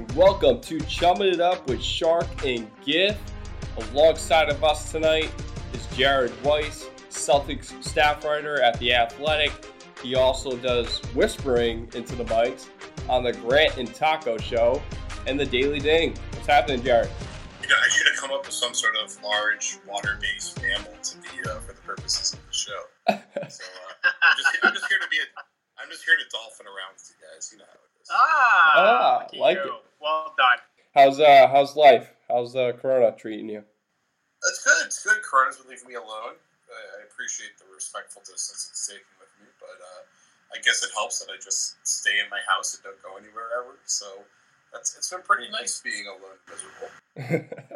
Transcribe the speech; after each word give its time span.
and 0.00 0.12
welcome 0.12 0.58
to 0.62 0.80
Chumming 0.80 1.28
It 1.34 1.40
Up 1.40 1.68
with 1.68 1.82
Shark 1.82 2.26
and 2.46 2.70
Giff. 2.86 3.18
Alongside 3.92 4.48
of 4.48 4.64
us 4.64 4.90
tonight 4.90 5.30
is 5.74 5.86
Jared 5.94 6.32
Weiss, 6.42 6.88
Celtics 7.10 7.82
staff 7.84 8.24
writer 8.24 8.62
at 8.62 8.78
The 8.78 8.94
Athletic. 8.94 9.52
He 10.02 10.14
also 10.14 10.56
does 10.56 11.00
whispering 11.14 11.86
into 11.94 12.16
the 12.16 12.24
mics 12.24 12.68
on 13.10 13.22
the 13.24 13.32
Grant 13.34 13.76
and 13.76 13.94
Taco 13.94 14.38
Show 14.38 14.80
and 15.26 15.38
the 15.38 15.44
Daily 15.44 15.80
Ding. 15.80 16.14
What's 16.32 16.46
happening, 16.46 16.82
Jared? 16.82 17.10
You 17.62 17.68
know, 17.68 17.74
I 17.84 17.88
should 17.90 18.06
have 18.06 18.16
come 18.16 18.30
up 18.32 18.46
with 18.46 18.54
some 18.54 18.72
sort 18.72 18.94
of 18.96 19.22
large 19.22 19.76
water-based 19.86 20.62
mammal 20.62 20.94
to 21.02 21.18
be 21.18 21.28
uh, 21.46 21.58
for 21.60 21.74
the 21.74 21.80
purposes 21.82 22.32
of 22.32 22.38
the 22.46 22.52
show. 22.54 22.82
so 23.08 23.14
uh, 23.14 24.08
I'm, 24.22 24.36
just, 24.38 24.48
I'm 24.62 24.72
just 24.72 24.86
here 24.88 24.98
to 24.98 25.08
be 25.10 25.18
a, 25.18 25.40
I'm 25.82 25.90
just 25.90 26.04
here 26.06 26.14
to 26.16 26.24
dolphin 26.32 26.64
around 26.66 26.94
with 26.94 27.10
you 27.10 27.16
guys. 27.34 27.50
You 27.52 27.58
know 27.58 27.64
how 27.68 27.74
it 27.74 28.02
is. 28.02 28.08
Ah, 28.10 28.72
Ah, 28.76 29.26
like 29.38 29.58
you. 29.58 29.64
it. 29.64 29.70
Well 30.00 30.34
done. 30.36 30.58
How's 30.94 31.20
uh 31.20 31.46
how's 31.48 31.76
life? 31.76 32.10
How's 32.28 32.56
uh, 32.56 32.72
Corona 32.80 33.12
treating 33.12 33.48
you? 33.48 33.62
It's 34.48 34.64
good. 34.64 34.86
It's 34.86 35.04
good. 35.04 35.20
Corona's 35.22 35.58
been 35.58 35.68
leaving 35.68 35.88
me 35.88 35.94
alone. 35.94 36.40
I, 36.70 36.80
I 36.96 36.98
appreciate 37.04 37.58
the 37.60 37.68
respectful 37.68 38.22
distance 38.22 38.70
it's 38.72 38.86
taking 38.88 39.12
with 39.20 39.28
me, 39.42 39.50
but 39.60 39.76
uh, 39.76 40.02
I 40.56 40.62
guess 40.64 40.80
it 40.82 40.90
helps 40.96 41.20
that 41.20 41.28
I 41.28 41.36
just 41.36 41.76
stay 41.84 42.16
in 42.22 42.30
my 42.30 42.40
house 42.48 42.72
and 42.74 42.82
don't 42.82 42.98
go 43.04 43.20
anywhere 43.20 43.52
ever. 43.60 43.76
So 43.84 44.24
that's 44.72 44.96
it's 44.96 45.10
been 45.10 45.22
pretty 45.22 45.50
nice 45.50 45.82
being 45.82 46.06
alone 46.06 46.38
and 46.38 46.46
miserable. 46.48 46.90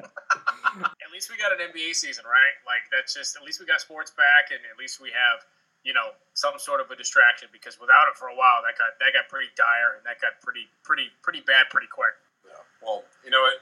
At 1.04 1.10
least 1.14 1.30
we 1.30 1.38
got 1.38 1.54
an 1.54 1.62
NBA 1.62 1.94
season, 1.94 2.26
right? 2.26 2.56
Like 2.66 2.90
that's 2.90 3.14
just 3.14 3.38
at 3.38 3.46
least 3.46 3.62
we 3.62 3.66
got 3.66 3.78
sports 3.78 4.10
back, 4.10 4.50
and 4.50 4.58
at 4.66 4.74
least 4.74 4.98
we 4.98 5.14
have 5.14 5.46
you 5.86 5.94
know 5.94 6.16
some 6.34 6.58
sort 6.58 6.80
of 6.82 6.90
a 6.90 6.96
distraction 6.96 7.46
because 7.54 7.78
without 7.78 8.10
it 8.10 8.18
for 8.18 8.26
a 8.26 8.34
while, 8.34 8.64
that 8.66 8.74
got 8.74 8.98
that 8.98 9.14
got 9.14 9.30
pretty 9.30 9.52
dire 9.54 9.94
and 9.94 10.02
that 10.02 10.18
got 10.18 10.40
pretty 10.42 10.66
pretty 10.82 11.06
pretty 11.22 11.46
bad 11.46 11.70
pretty 11.70 11.86
quick. 11.86 12.16
Yeah. 12.84 12.90
Well, 12.90 13.04
you 13.24 13.30
know 13.30 13.40
what? 13.40 13.54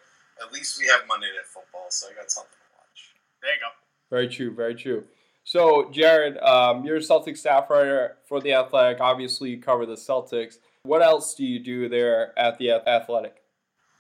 At 0.45 0.53
least 0.53 0.78
we 0.81 0.87
have 0.89 1.03
Monday 1.06 1.27
Night 1.27 1.47
Football, 1.47 1.87
so 1.91 2.09
I 2.11 2.15
got 2.15 2.31
something 2.31 2.51
to 2.51 2.78
watch. 2.78 3.15
There 3.42 3.55
you 3.55 3.61
go. 3.61 3.69
Very 4.11 4.29
true, 4.29 4.55
very 4.55 4.75
true. 4.75 5.05
So, 5.45 5.91
Jared, 5.91 6.39
um, 6.39 6.84
you're 6.84 6.97
a 6.97 7.01
Celtics 7.01 7.39
staff 7.39 7.69
writer 7.70 8.17
for 8.29 8.41
the 8.41 8.53
Athletic. 8.55 9.01
Obviously, 9.01 9.51
you 9.51 9.59
cover 9.61 9.87
the 9.87 9.95
Celtics. 9.95 10.59
What 10.84 11.03
else 11.03 11.34
do 11.34 11.45
you 11.45 11.59
do 11.59 11.89
there 11.89 12.37
at 12.39 12.59
the 12.59 12.73
Athletic? 12.73 13.42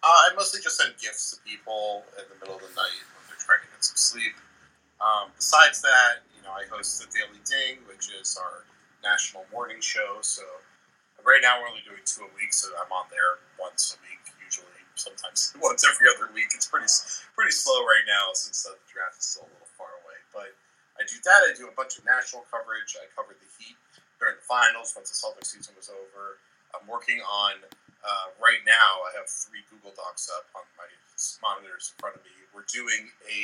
Uh, 0.02 0.06
I 0.06 0.34
mostly 0.34 0.60
just 0.62 0.78
send 0.78 0.94
gifts 1.00 1.34
to 1.34 1.42
people 1.48 2.04
in 2.18 2.24
the 2.26 2.38
middle 2.40 2.56
of 2.56 2.62
the 2.62 2.74
night 2.74 3.02
when 3.14 3.22
they're 3.28 3.38
trying 3.38 3.62
to 3.62 3.70
get 3.70 3.84
some 3.84 3.96
sleep. 3.96 4.34
Um, 5.00 5.30
besides 5.34 5.82
that, 5.82 6.22
you 6.36 6.42
know, 6.42 6.50
I 6.50 6.66
host 6.70 7.02
the 7.02 7.06
Daily 7.10 7.38
Ding, 7.46 7.82
which 7.86 8.10
is 8.10 8.38
our 8.38 8.66
national 9.02 9.46
morning 9.52 9.80
show. 9.80 10.18
So 10.22 10.42
right 11.26 11.42
now 11.42 11.58
we're 11.62 11.70
only 11.70 11.82
doing 11.86 12.02
two 12.06 12.22
a 12.22 12.30
week, 12.38 12.54
so 12.54 12.70
I'm 12.78 12.90
on 12.90 13.06
there 13.10 13.42
once 13.58 13.94
a 13.94 14.02
week, 14.02 14.21
usually. 14.21 14.21
Sometimes 15.02 15.52
once 15.58 15.82
every 15.82 16.06
other 16.06 16.30
week. 16.30 16.54
It's 16.54 16.70
pretty 16.70 16.90
pretty 17.34 17.50
slow 17.50 17.82
right 17.82 18.06
now 18.06 18.30
since 18.38 18.62
the 18.62 18.78
draft 18.86 19.18
is 19.18 19.34
still 19.34 19.46
a 19.46 19.50
little 19.50 19.72
far 19.74 19.90
away. 20.06 20.18
But 20.30 20.54
I 20.94 21.02
do 21.04 21.18
that. 21.26 21.40
I 21.46 21.52
do 21.58 21.66
a 21.66 21.74
bunch 21.74 21.98
of 21.98 22.06
national 22.06 22.46
coverage. 22.46 22.94
I 22.94 23.10
covered 23.18 23.42
the 23.42 23.50
Heat 23.58 23.74
during 24.22 24.38
the 24.38 24.46
finals 24.46 24.94
once 24.94 25.10
the 25.10 25.18
Celtics 25.18 25.50
season 25.50 25.74
was 25.74 25.90
over. 25.90 26.38
I'm 26.72 26.86
working 26.86 27.20
on 27.26 27.58
uh, 28.02 28.34
right 28.42 28.58
now, 28.66 29.06
I 29.06 29.14
have 29.14 29.30
three 29.30 29.62
Google 29.70 29.94
Docs 29.94 30.26
up 30.34 30.50
on 30.58 30.66
my 30.74 30.90
monitors 31.38 31.94
in 31.94 31.96
front 32.02 32.18
of 32.18 32.22
me. 32.26 32.34
We're 32.50 32.66
doing 32.66 33.14
a 33.30 33.40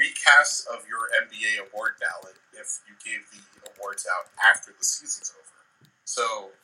recast 0.00 0.64
of 0.72 0.88
your 0.88 1.12
NBA 1.28 1.68
award 1.68 2.00
ballot 2.00 2.40
if 2.56 2.80
you 2.88 2.96
gave 3.04 3.20
the 3.28 3.40
awards 3.76 4.08
out 4.08 4.32
after 4.40 4.72
the 4.72 4.84
season's 4.84 5.36
over. 5.36 5.60
So, 6.08 6.56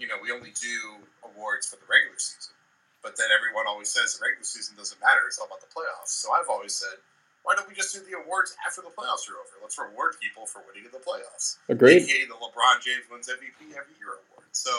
you 0.00 0.08
know, 0.08 0.16
we 0.24 0.32
only 0.32 0.56
do 0.56 1.04
awards 1.20 1.68
for 1.68 1.76
the 1.76 1.84
regular 1.84 2.16
season, 2.16 2.56
but 3.02 3.18
then 3.18 3.28
everyone 3.34 3.66
always 3.66 3.90
says 3.90 4.16
the 4.16 4.22
regular 4.22 4.46
season 4.46 4.78
doesn't 4.78 4.98
matter; 5.02 5.26
it's 5.26 5.38
all 5.38 5.46
about 5.50 5.60
the 5.60 5.70
playoffs. 5.70 6.14
So 6.22 6.30
I've 6.32 6.48
always 6.48 6.74
said, 6.74 6.98
why 7.42 7.58
don't 7.58 7.66
we 7.66 7.74
just 7.74 7.90
do 7.90 8.00
the 8.06 8.14
awards 8.22 8.54
after 8.62 8.82
the 8.82 8.94
playoffs 8.94 9.26
are 9.26 9.34
over? 9.34 9.58
Let's 9.58 9.74
reward 9.78 10.14
people 10.22 10.46
for 10.46 10.62
winning 10.62 10.86
in 10.86 10.94
the 10.94 11.02
playoffs. 11.02 11.58
Agreed. 11.66 12.06
AKA 12.06 12.30
the 12.30 12.38
LeBron 12.38 12.78
James 12.82 13.06
wins 13.10 13.26
MVP 13.26 13.74
every 13.74 13.98
year 13.98 14.22
award. 14.22 14.46
So 14.54 14.70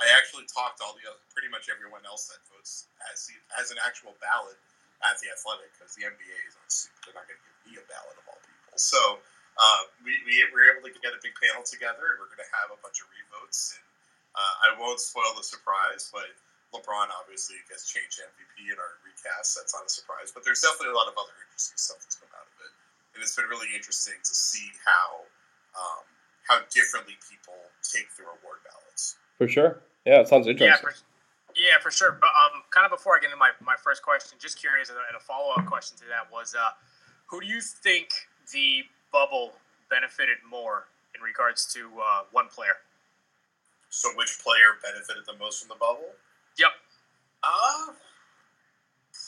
I 0.00 0.08
actually 0.16 0.48
talked 0.48 0.80
to 0.80 0.88
all 0.88 0.96
the 0.96 1.04
other, 1.04 1.20
pretty 1.32 1.52
much 1.52 1.68
everyone 1.68 2.04
else 2.08 2.32
that 2.32 2.40
votes 2.52 2.88
as 3.12 3.28
as 3.60 3.68
an 3.68 3.76
actual 3.84 4.16
ballot 4.24 4.56
at 5.04 5.20
the 5.20 5.28
Athletic 5.28 5.68
because 5.76 5.92
the 5.92 6.08
NBA 6.08 6.36
is 6.48 6.56
on. 6.56 6.68
They're 7.04 7.16
not 7.16 7.28
going 7.28 7.36
to 7.36 7.44
give 7.44 7.56
me 7.68 7.72
a 7.80 7.84
ballot 7.84 8.16
of 8.16 8.24
all 8.32 8.40
people. 8.40 8.76
So 8.80 9.20
uh, 9.60 9.82
we, 10.00 10.16
we 10.24 10.40
were 10.52 10.64
able 10.72 10.84
to 10.88 10.92
get 11.00 11.12
a 11.12 11.20
big 11.20 11.36
panel 11.36 11.64
together. 11.64 12.16
We're 12.16 12.32
going 12.32 12.44
to 12.44 12.52
have 12.64 12.72
a 12.72 12.80
bunch 12.80 13.04
of 13.04 13.08
revotes, 13.12 13.76
and 13.76 13.84
uh, 14.36 14.54
I 14.64 14.68
won't 14.80 15.00
spoil 15.00 15.36
the 15.36 15.44
surprise, 15.44 16.08
but 16.12 16.28
LeBron 16.76 17.08
obviously 17.16 17.56
gets 17.66 17.88
changed 17.88 18.20
to 18.20 18.28
MVP 18.28 18.68
in 18.68 18.76
our 18.76 19.00
recast. 19.02 19.56
That's 19.56 19.72
not 19.72 19.88
a 19.88 19.92
surprise, 19.92 20.30
but 20.30 20.44
there's 20.44 20.60
definitely 20.60 20.92
a 20.92 20.98
lot 20.98 21.08
of 21.08 21.16
other 21.16 21.32
interesting 21.48 21.80
stuff 21.80 22.04
that's 22.04 22.20
come 22.20 22.30
out 22.36 22.44
of 22.44 22.56
it, 22.68 22.72
and 23.16 23.24
it's 23.24 23.32
been 23.32 23.48
really 23.48 23.72
interesting 23.72 24.20
to 24.20 24.34
see 24.36 24.68
how 24.84 25.24
um, 25.76 26.04
how 26.44 26.60
differently 26.70 27.16
people 27.24 27.56
take 27.82 28.08
the 28.16 28.24
award 28.24 28.60
ballots. 28.64 29.16
For 29.38 29.48
sure. 29.48 29.80
Yeah, 30.04 30.20
it 30.20 30.28
sounds 30.28 30.46
interesting. 30.46 30.70
Yeah, 30.70 30.80
for, 30.80 30.94
yeah, 31.56 31.76
for 31.82 31.90
sure. 31.90 32.16
But 32.20 32.30
um, 32.30 32.62
kind 32.70 32.84
of 32.84 32.92
before 32.92 33.16
I 33.16 33.20
get 33.20 33.32
into 33.32 33.40
my, 33.40 33.50
my 33.60 33.74
first 33.76 34.02
question, 34.02 34.38
just 34.38 34.58
curious, 34.58 34.88
and 34.88 34.98
a, 34.98 35.04
and 35.08 35.16
a 35.16 35.20
follow 35.20 35.52
up 35.56 35.66
question 35.66 35.98
to 35.98 36.06
that 36.06 36.30
was, 36.30 36.54
uh, 36.54 36.70
who 37.26 37.40
do 37.40 37.46
you 37.46 37.60
think 37.60 38.08
the 38.52 38.84
bubble 39.12 39.58
benefited 39.90 40.38
more 40.48 40.86
in 41.14 41.20
regards 41.22 41.66
to 41.74 41.90
uh, 41.98 42.22
one 42.30 42.46
player? 42.48 42.78
So, 43.90 44.10
which 44.14 44.38
player 44.42 44.78
benefited 44.82 45.24
the 45.26 45.36
most 45.38 45.60
from 45.60 45.68
the 45.68 45.80
bubble? 45.80 46.14
Yep. 46.56 46.72
Uh, 47.44 47.92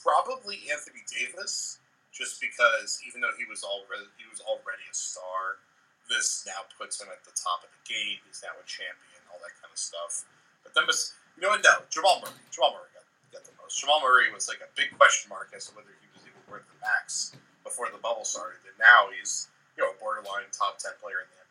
probably 0.02 0.64
Anthony 0.72 1.04
Davis, 1.06 1.78
just 2.12 2.40
because 2.40 3.00
even 3.06 3.20
though 3.20 3.36
he 3.36 3.44
was 3.44 3.62
already 3.62 4.08
he 4.16 4.24
was 4.28 4.40
already 4.42 4.84
a 4.88 4.96
star, 4.96 5.60
this 6.08 6.44
now 6.48 6.64
puts 6.80 7.00
him 7.00 7.08
at 7.12 7.20
the 7.28 7.36
top 7.36 7.62
of 7.62 7.70
the 7.70 7.82
game. 7.84 8.18
He's 8.24 8.40
now 8.40 8.56
a 8.56 8.64
champion, 8.64 9.20
all 9.28 9.38
that 9.44 9.54
kind 9.60 9.70
of 9.70 9.78
stuff. 9.78 10.24
But 10.64 10.72
then, 10.72 10.88
you 11.36 11.44
know? 11.44 11.54
No, 11.54 11.84
Jamal 11.92 12.20
Murray. 12.24 12.40
Jamal 12.50 12.72
Murray 12.74 12.90
got, 12.96 13.06
got 13.30 13.44
the 13.44 13.54
most. 13.60 13.76
Jamal 13.78 14.00
Murray 14.00 14.32
was 14.32 14.48
like 14.48 14.64
a 14.64 14.70
big 14.74 14.90
question 14.96 15.28
mark 15.28 15.52
as 15.52 15.68
to 15.68 15.76
whether 15.76 15.92
he 16.00 16.08
was 16.16 16.24
even 16.24 16.40
worth 16.48 16.66
the 16.66 16.78
max 16.80 17.36
before 17.62 17.92
the 17.92 18.00
bubble 18.00 18.24
started, 18.24 18.60
and 18.64 18.76
now 18.80 19.12
he's 19.12 19.52
you 19.76 19.84
know 19.84 19.92
a 19.92 19.96
borderline 20.00 20.48
top 20.50 20.80
ten 20.80 20.96
player 20.98 21.22
in 21.22 21.28
the 21.28 21.38
NBA. 21.38 21.47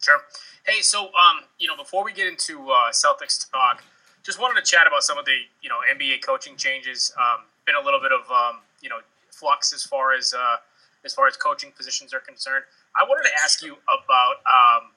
Sure. 0.00 0.20
Hey, 0.66 0.80
so 0.80 1.06
um, 1.06 1.44
you 1.58 1.66
know, 1.66 1.76
before 1.76 2.04
we 2.04 2.12
get 2.12 2.26
into 2.26 2.70
uh, 2.70 2.90
Celtics 2.92 3.50
talk, 3.50 3.82
just 4.22 4.40
wanted 4.40 4.62
to 4.62 4.70
chat 4.70 4.86
about 4.86 5.02
some 5.02 5.18
of 5.18 5.24
the 5.24 5.36
you 5.62 5.68
know 5.68 5.78
NBA 5.92 6.22
coaching 6.22 6.56
changes. 6.56 7.12
Um, 7.18 7.44
been 7.66 7.76
a 7.76 7.84
little 7.84 8.00
bit 8.00 8.12
of 8.12 8.30
um, 8.30 8.60
you 8.80 8.88
know 8.88 8.98
flux 9.30 9.72
as 9.72 9.84
far 9.84 10.14
as 10.14 10.34
uh, 10.34 10.56
as 11.04 11.14
far 11.14 11.26
as 11.26 11.36
coaching 11.36 11.72
positions 11.76 12.14
are 12.14 12.20
concerned. 12.20 12.64
I 13.00 13.04
wanted 13.04 13.28
to 13.28 13.34
ask 13.42 13.62
you 13.62 13.76
about 13.86 14.36
um, 14.46 14.90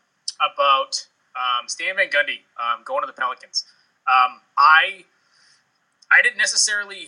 about 0.53 1.05
um, 1.35 1.67
Stan 1.67 1.95
Van 1.95 2.09
Gundy 2.09 2.41
um, 2.59 2.83
going 2.85 3.01
to 3.01 3.07
the 3.07 3.13
Pelicans. 3.13 3.65
Um, 4.07 4.41
I 4.57 5.05
I 6.11 6.21
didn't 6.21 6.37
necessarily 6.37 7.07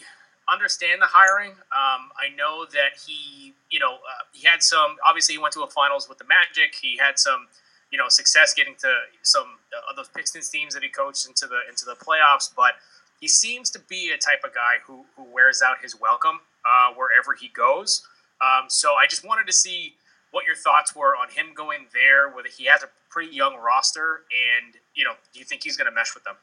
understand 0.51 1.01
the 1.01 1.07
hiring. 1.07 1.51
Um, 1.51 2.11
I 2.15 2.33
know 2.35 2.65
that 2.71 2.99
he, 3.05 3.53
you 3.69 3.79
know, 3.79 3.95
uh, 3.95 4.23
he 4.31 4.47
had 4.47 4.63
some. 4.63 4.95
Obviously, 5.07 5.35
he 5.35 5.39
went 5.39 5.53
to 5.53 5.61
a 5.63 5.69
finals 5.69 6.07
with 6.07 6.17
the 6.17 6.25
Magic. 6.25 6.75
He 6.75 6.97
had 6.97 7.19
some, 7.19 7.47
you 7.93 7.99
know, 7.99 8.09
success 8.09 8.55
getting 8.55 8.73
to 8.81 8.89
some 9.21 9.45
of 9.87 9.95
those 9.95 10.09
Pistons 10.09 10.49
teams 10.49 10.73
that 10.73 10.81
he 10.81 10.89
coached 10.89 11.27
into 11.27 11.45
the 11.45 11.61
into 11.69 11.85
the 11.85 11.93
playoffs. 11.93 12.49
But 12.49 12.81
he 13.21 13.27
seems 13.27 13.69
to 13.69 13.79
be 13.85 14.09
a 14.09 14.17
type 14.17 14.41
of 14.43 14.49
guy 14.49 14.81
who 14.83 15.05
who 15.15 15.23
wears 15.29 15.61
out 15.61 15.77
his 15.77 15.93
welcome 16.01 16.41
uh, 16.65 16.97
wherever 16.97 17.37
he 17.37 17.53
goes. 17.53 18.01
Um, 18.41 18.65
so 18.67 18.97
I 18.97 19.05
just 19.05 19.21
wanted 19.21 19.45
to 19.45 19.53
see 19.53 19.93
what 20.33 20.43
your 20.49 20.57
thoughts 20.57 20.97
were 20.97 21.13
on 21.13 21.29
him 21.29 21.53
going 21.53 21.85
there. 21.93 22.33
Whether 22.33 22.49
he 22.49 22.65
has 22.65 22.81
a 22.81 22.89
pretty 23.13 23.29
young 23.29 23.61
roster, 23.61 24.25
and 24.33 24.73
you 24.97 25.05
know, 25.05 25.13
do 25.29 25.37
you 25.37 25.45
think 25.45 25.61
he's 25.61 25.77
going 25.77 25.85
to 25.85 25.93
mesh 25.93 26.17
with 26.17 26.25
them? 26.25 26.41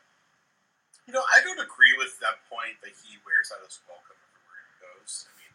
You 1.10 1.18
know, 1.18 1.26
I 1.34 1.42
don't 1.42 1.58
agree 1.58 1.98
with 1.98 2.14
that 2.22 2.46
point 2.46 2.78
that 2.86 2.94
he 2.94 3.18
wears 3.26 3.50
out 3.50 3.58
his 3.66 3.82
welcome 3.90 4.14
everywhere 4.30 4.62
he 4.70 4.74
goes. 4.78 5.26
I 5.26 5.34
mean, 5.34 5.52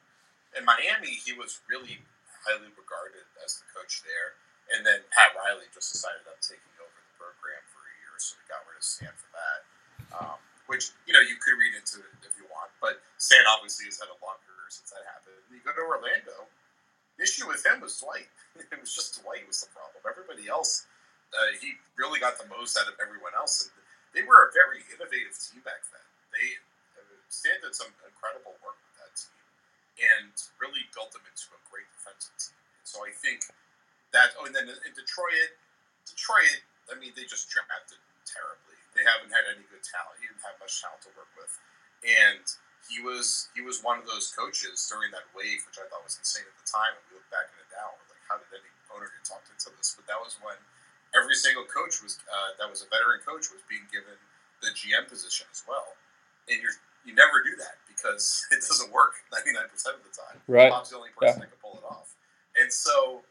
in 0.59 0.63
Miami, 0.67 1.15
he 1.23 1.31
was 1.31 1.63
really 1.71 2.03
highly 2.43 2.67
regarded 2.75 3.23
as 3.39 3.63
the 3.63 3.67
coach 3.71 4.03
there, 4.03 4.35
and 4.73 4.81
then 4.81 5.05
Pat 5.13 5.35
Riley 5.37 5.69
just 5.73 5.93
decided 5.93 6.25
on 6.25 6.37
taking 6.41 6.73
over 6.81 6.93
the 6.93 7.13
program 7.19 7.61
for 7.69 7.81
a 7.85 7.93
year, 8.01 8.15
so 8.17 8.37
we 8.39 8.45
got 8.49 8.65
rid 8.65 8.77
of 8.79 8.85
Stan 8.85 9.13
for 9.13 9.29
that. 9.35 9.59
Um, 10.15 10.39
which 10.65 10.95
you 11.05 11.13
know 11.13 11.21
you 11.21 11.37
could 11.37 11.53
read 11.61 11.77
into 11.77 12.01
it 12.01 12.13
if 12.25 12.33
you 12.39 12.45
want, 12.49 12.73
but 12.81 13.01
Stan 13.21 13.45
obviously 13.45 13.85
has 13.85 14.01
had 14.01 14.09
a 14.09 14.17
long 14.23 14.37
career 14.45 14.69
since 14.73 14.89
that 14.89 15.05
happened. 15.05 15.37
You 15.53 15.61
go 15.61 15.73
to 15.75 15.85
Orlando, 15.85 16.49
the 17.17 17.23
issue 17.23 17.45
with 17.45 17.61
him 17.61 17.79
was 17.79 18.01
Dwight. 18.01 18.29
it 18.59 18.77
was 18.79 18.91
just 18.91 19.21
Dwight 19.21 19.45
was 19.45 19.61
the 19.61 19.69
problem. 19.71 20.01
Everybody 20.03 20.49
else, 20.49 20.89
uh, 21.31 21.53
he 21.61 21.77
really 21.95 22.17
got 22.17 22.41
the 22.41 22.49
most 22.49 22.75
out 22.75 22.89
of 22.89 22.97
everyone 22.97 23.37
else, 23.37 23.69
and 23.69 23.73
they 24.17 24.25
were 24.25 24.47
a 24.47 24.51
very 24.51 24.81
innovative 24.89 25.35
team 25.37 25.61
back 25.61 25.85
then. 25.93 26.05
They 26.33 26.45
uh, 26.97 27.21
Stan 27.29 27.61
did 27.61 27.77
some 27.77 27.91
incredible 28.01 28.57
work 28.65 28.79
with 28.81 28.95
that 29.05 29.13
team 29.13 29.37
and 30.01 30.33
really 30.59 30.83
built 30.91 31.15
them 31.15 31.23
into 31.23 31.47
a 31.55 31.59
great 31.71 31.87
defensive 31.95 32.35
team. 32.35 32.59
So 32.83 33.05
I 33.05 33.11
think 33.15 33.47
that. 34.13 34.35
Oh, 34.37 34.45
and 34.45 34.53
then 34.53 34.67
in 34.69 34.93
Detroit, 34.93 35.55
Detroit. 36.05 36.61
I 36.91 36.99
mean, 37.01 37.15
they 37.17 37.25
just 37.25 37.49
drafted 37.49 37.97
terribly. 38.29 38.77
They 38.93 39.01
haven't 39.01 39.33
had 39.33 39.49
any 39.49 39.65
good 39.73 39.81
talent. 39.81 40.21
He 40.21 40.29
didn't 40.29 40.45
have 40.45 40.55
much 40.61 40.77
talent 40.79 41.01
to 41.09 41.11
work 41.17 41.29
with, 41.33 41.49
and 42.05 42.45
he 42.85 43.01
was 43.01 43.49
he 43.57 43.65
was 43.65 43.81
one 43.81 43.97
of 43.97 44.05
those 44.05 44.29
coaches 44.31 44.85
during 44.87 45.09
that 45.17 45.25
wave, 45.33 45.65
which 45.65 45.81
I 45.81 45.89
thought 45.89 46.05
was 46.05 46.15
insane 46.21 46.45
at 46.45 46.53
the 46.61 46.67
time. 46.69 46.93
And 46.93 47.03
we 47.09 47.17
look 47.17 47.27
back 47.33 47.49
at 47.49 47.57
it 47.57 47.69
now, 47.73 47.97
we're 47.97 48.13
like, 48.13 48.23
how 48.29 48.37
did 48.37 48.47
any 48.53 48.69
owner 48.93 49.09
get 49.09 49.25
talked 49.25 49.49
into 49.49 49.73
this? 49.75 49.97
But 49.97 50.05
that 50.07 50.21
was 50.21 50.37
when 50.45 50.55
every 51.17 51.33
single 51.35 51.65
coach 51.65 51.99
was 52.05 52.21
uh, 52.29 52.53
that 52.61 52.69
was 52.69 52.85
a 52.85 52.89
veteran 52.93 53.19
coach 53.25 53.49
was 53.49 53.65
being 53.65 53.83
given 53.89 54.15
the 54.61 54.69
GM 54.77 55.09
position 55.09 55.49
as 55.49 55.65
well, 55.65 55.97
and 56.47 56.61
you're 56.61 56.77
you 57.03 57.13
never 57.17 57.41
do 57.41 57.53
that 57.57 57.81
because 57.89 58.45
it 58.53 58.61
doesn't 58.61 58.93
work 58.93 59.17
99% 59.33 59.65
of 59.93 60.01
the 60.05 60.13
time. 60.13 60.37
Right. 60.47 60.69
Pop's 60.73 60.89
the 60.93 60.97
only 61.01 61.09
person 61.17 61.41
Yeah. 61.41 61.45
that 61.45 61.53
can 61.53 61.61
pull 61.61 61.77
it 61.81 61.85
off. 61.85 62.13
And 62.57 62.71
so, 62.73 63.21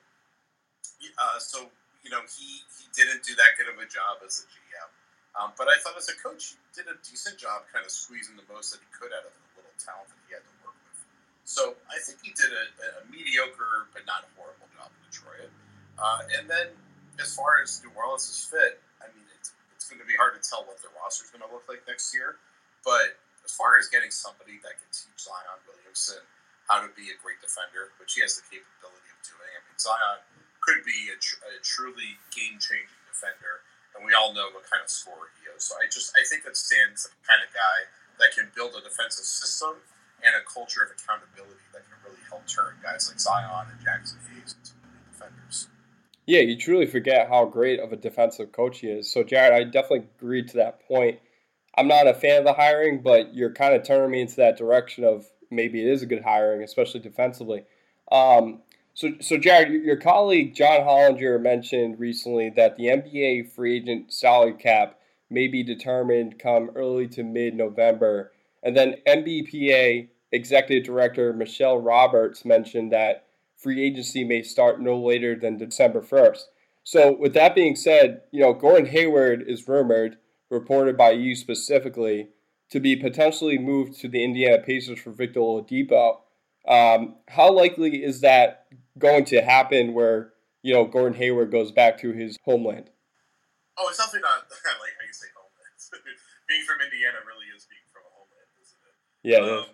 uh, 1.18 1.38
so 1.38 1.68
you 2.04 2.12
know, 2.12 2.20
he 2.28 2.60
he 2.76 2.84
didn't 2.92 3.24
do 3.24 3.32
that 3.40 3.56
good 3.56 3.72
of 3.72 3.80
a 3.80 3.88
job 3.88 4.20
as 4.20 4.44
a 4.44 4.46
GM. 4.52 4.88
Um, 5.34 5.50
but 5.58 5.66
I 5.66 5.80
thought 5.82 5.98
as 5.98 6.06
a 6.12 6.16
coach, 6.20 6.54
he 6.54 6.60
did 6.76 6.86
a 6.86 6.94
decent 7.02 7.40
job, 7.40 7.66
kind 7.72 7.82
of 7.82 7.90
squeezing 7.90 8.38
the 8.38 8.46
most 8.46 8.70
that 8.70 8.78
he 8.78 8.88
could 8.94 9.10
out 9.10 9.26
of 9.26 9.34
the 9.34 9.42
little 9.58 9.74
talent 9.80 10.06
that 10.12 10.20
he 10.28 10.36
had 10.36 10.44
to 10.46 10.54
work 10.62 10.76
with. 10.86 11.00
So 11.42 11.74
I 11.90 11.98
think 11.98 12.22
he 12.22 12.30
did 12.36 12.54
a, 12.54 12.64
a 13.00 13.02
mediocre 13.10 13.90
but 13.90 14.06
not 14.06 14.22
a 14.22 14.30
horrible 14.38 14.68
job 14.78 14.94
in 14.94 15.00
Detroit. 15.10 15.50
Uh, 15.98 16.22
and 16.38 16.46
then 16.46 16.70
as 17.18 17.34
far 17.34 17.58
as 17.58 17.82
New 17.82 17.90
Orleans' 17.98 18.30
is 18.30 18.46
fit, 18.46 18.78
I 19.02 19.10
mean, 19.10 19.26
it's, 19.34 19.50
it's 19.74 19.90
going 19.90 19.98
to 19.98 20.06
be 20.06 20.14
hard 20.14 20.38
to 20.38 20.42
tell 20.44 20.62
what 20.70 20.78
their 20.84 20.94
roster 20.94 21.26
is 21.26 21.34
going 21.34 21.42
to 21.42 21.50
look 21.50 21.66
like 21.66 21.82
next 21.90 22.14
year. 22.14 22.38
But 22.86 23.18
as 23.42 23.50
far 23.56 23.80
as 23.80 23.90
getting 23.90 24.14
somebody 24.14 24.62
that 24.62 24.78
can 24.78 24.90
teach 24.94 25.18
Zion 25.18 25.58
Williamson 25.66 26.22
how 26.70 26.78
to 26.78 26.88
be 26.94 27.10
a 27.10 27.16
great 27.18 27.42
defender, 27.42 27.90
which 27.98 28.14
he 28.14 28.22
has 28.22 28.38
the 28.38 28.44
capability 28.46 29.08
of 29.10 29.18
doing, 29.24 29.50
I 29.50 29.60
mean, 29.66 29.78
Zion 29.82 30.22
could 30.64 30.80
be 30.84 31.12
a, 31.12 31.16
tr- 31.20 31.44
a 31.44 31.60
truly 31.60 32.16
game-changing 32.32 33.02
defender, 33.04 33.60
and 33.94 34.02
we 34.02 34.16
all 34.16 34.32
know 34.32 34.48
what 34.56 34.64
kind 34.64 34.80
of 34.80 34.88
scorer 34.88 35.28
he 35.36 35.44
is. 35.52 35.68
So 35.68 35.76
I 35.76 35.86
just 35.86 36.16
I 36.16 36.24
think 36.24 36.44
that 36.48 36.56
Stan's 36.56 37.04
the 37.04 37.12
kind 37.28 37.44
of 37.44 37.52
guy 37.52 37.78
that 38.18 38.32
can 38.32 38.48
build 38.56 38.72
a 38.74 38.82
defensive 38.82 39.28
system 39.28 39.76
and 40.24 40.32
a 40.34 40.42
culture 40.48 40.82
of 40.82 40.90
accountability 40.90 41.68
that 41.72 41.84
can 41.84 41.96
really 42.02 42.22
help 42.28 42.46
turn 42.48 42.74
guys 42.82 43.08
like 43.08 43.20
Zion 43.20 43.68
and 43.68 43.80
Jaxson 43.84 44.18
Hayes 44.32 44.56
into 44.56 44.72
defenders. 45.12 45.68
Yeah, 46.26 46.40
you 46.40 46.56
truly 46.56 46.86
forget 46.86 47.28
how 47.28 47.44
great 47.44 47.80
of 47.80 47.92
a 47.92 47.96
defensive 47.96 48.52
coach 48.52 48.80
he 48.80 48.88
is. 48.88 49.12
So, 49.12 49.22
Jared, 49.22 49.52
I 49.52 49.64
definitely 49.64 50.08
agree 50.16 50.42
to 50.42 50.56
that 50.56 50.80
point. 50.88 51.18
I'm 51.76 51.88
not 51.88 52.06
a 52.06 52.14
fan 52.14 52.38
of 52.38 52.44
the 52.44 52.54
hiring, 52.54 53.02
but 53.02 53.34
you're 53.34 53.52
kind 53.52 53.74
of 53.74 53.82
turning 53.84 54.10
me 54.10 54.20
into 54.22 54.36
that 54.36 54.56
direction 54.56 55.04
of 55.04 55.26
maybe 55.50 55.82
it 55.82 55.88
is 55.88 56.02
a 56.02 56.06
good 56.06 56.22
hiring, 56.22 56.62
especially 56.62 57.00
defensively. 57.00 57.64
Um, 58.10 58.62
so, 58.94 59.10
so 59.20 59.36
Jared, 59.36 59.72
your- 59.84 59.96
colleague 59.96 60.54
John 60.54 60.80
Hollinger 60.80 61.40
mentioned 61.40 61.98
recently 61.98 62.50
that 62.50 62.76
the 62.76 62.84
NBA 62.86 63.52
free 63.52 63.76
agent 63.76 64.12
salary 64.12 64.54
cap 64.54 64.98
may 65.28 65.48
be 65.48 65.62
determined 65.62 66.38
come 66.38 66.70
early 66.74 67.08
to 67.08 67.22
mid 67.22 67.54
November. 67.54 68.32
And 68.62 68.76
then 68.76 68.96
NBPA 69.06 70.08
Executive 70.32 70.84
Director 70.84 71.32
Michelle 71.32 71.78
Roberts 71.78 72.44
mentioned 72.44 72.92
that 72.92 73.26
free 73.56 73.84
agency 73.84 74.24
may 74.24 74.42
start 74.42 74.80
no 74.80 74.98
later 74.98 75.36
than 75.36 75.56
December 75.56 76.00
1st. 76.00 76.44
So, 76.82 77.16
with 77.18 77.34
that 77.34 77.54
being 77.54 77.76
said, 77.76 78.22
you 78.30 78.40
know, 78.42 78.52
Gordon 78.52 78.86
Hayward 78.86 79.44
is 79.46 79.66
rumored, 79.66 80.18
reported 80.50 80.96
by 80.96 81.12
you 81.12 81.34
specifically, 81.34 82.28
to 82.70 82.78
be 82.78 82.94
potentially 82.94 83.58
moved 83.58 83.98
to 84.00 84.08
the 84.08 84.22
Indiana 84.22 84.62
Pacers 84.62 85.00
for 85.00 85.10
Victor 85.10 85.40
Oladipo. 85.40 86.18
Um, 86.68 87.16
how 87.28 87.52
likely 87.52 88.04
is 88.04 88.20
that 88.20 88.66
going 88.98 89.24
to 89.26 89.42
happen 89.42 89.92
where, 89.94 90.32
you 90.62 90.72
know, 90.72 90.84
Gordon 90.84 91.14
Hayward 91.18 91.50
goes 91.50 91.72
back 91.72 91.98
to 92.00 92.12
his 92.12 92.38
homeland? 92.44 92.90
Oh, 93.76 93.88
it's 93.90 93.98
definitely 93.98 94.22
not 94.22 94.46
like 94.80 94.94
how 94.94 95.04
you 95.06 95.14
say 95.14 95.28
homeland. 95.34 95.74
being 96.48 96.64
from 96.64 96.78
Indiana 96.80 97.18
really 97.26 97.50
is 97.50 97.66
being 97.66 97.84
from 97.90 98.06
a 98.06 98.12
homeland, 98.14 98.50
isn't 98.62 98.82
it? 98.86 98.96
Yeah, 99.26 99.42
Um. 99.42 99.66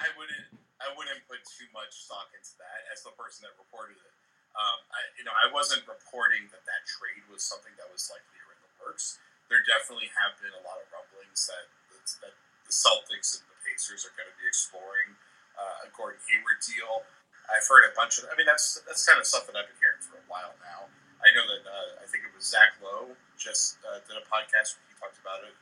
I 0.00 0.08
wouldn't. 0.16 0.48
I 0.80 0.92
wouldn't 0.96 1.24
put 1.24 1.40
too 1.48 1.68
much 1.72 1.96
stock 2.04 2.28
into 2.36 2.52
that 2.60 2.80
as 2.92 3.00
the 3.04 3.12
person 3.16 3.48
that 3.48 3.56
reported 3.56 3.96
it. 3.96 4.14
Um, 4.52 4.78
I, 4.92 5.00
you 5.16 5.24
know, 5.24 5.32
I 5.32 5.48
wasn't 5.48 5.80
reporting 5.88 6.44
that 6.52 6.60
that 6.68 6.82
trade 6.84 7.24
was 7.32 7.40
something 7.40 7.72
that 7.80 7.88
was 7.88 8.04
likely 8.12 8.36
in 8.36 8.60
the 8.60 8.72
works. 8.84 9.16
There 9.48 9.64
definitely 9.64 10.12
have 10.12 10.36
been 10.40 10.52
a 10.52 10.62
lot 10.64 10.76
of 10.80 10.86
rumblings 10.92 11.48
that 11.48 11.66
that, 11.92 12.04
that 12.20 12.34
the 12.68 12.74
Celtics 12.74 13.40
and 13.40 13.44
the 13.48 13.56
Pacers 13.64 14.04
are 14.04 14.12
going 14.16 14.28
to 14.28 14.36
be 14.36 14.44
exploring 14.44 15.16
uh, 15.56 15.88
a 15.88 15.88
Gordon 15.92 16.20
Hayward 16.28 16.60
deal. 16.60 17.04
I've 17.48 17.66
heard 17.68 17.84
a 17.88 17.92
bunch 17.92 18.20
of. 18.20 18.28
I 18.32 18.34
mean, 18.36 18.48
that's 18.48 18.80
that's 18.88 19.04
kind 19.04 19.20
of 19.20 19.26
stuff 19.28 19.44
that 19.48 19.56
I've 19.56 19.68
been 19.68 19.80
hearing 19.80 20.00
for 20.00 20.16
a 20.16 20.26
while 20.28 20.56
now. 20.64 20.88
I 21.20 21.32
know 21.32 21.44
that 21.44 21.64
uh, 21.64 22.04
I 22.04 22.06
think 22.08 22.24
it 22.24 22.32
was 22.32 22.44
Zach 22.44 22.76
Lowe 22.80 23.16
just 23.36 23.80
uh, 23.84 24.00
did 24.04 24.16
a 24.16 24.24
podcast 24.28 24.76
where 24.76 24.84
he 24.88 24.94
talked 24.96 25.20
about 25.20 25.44
it. 25.44 25.52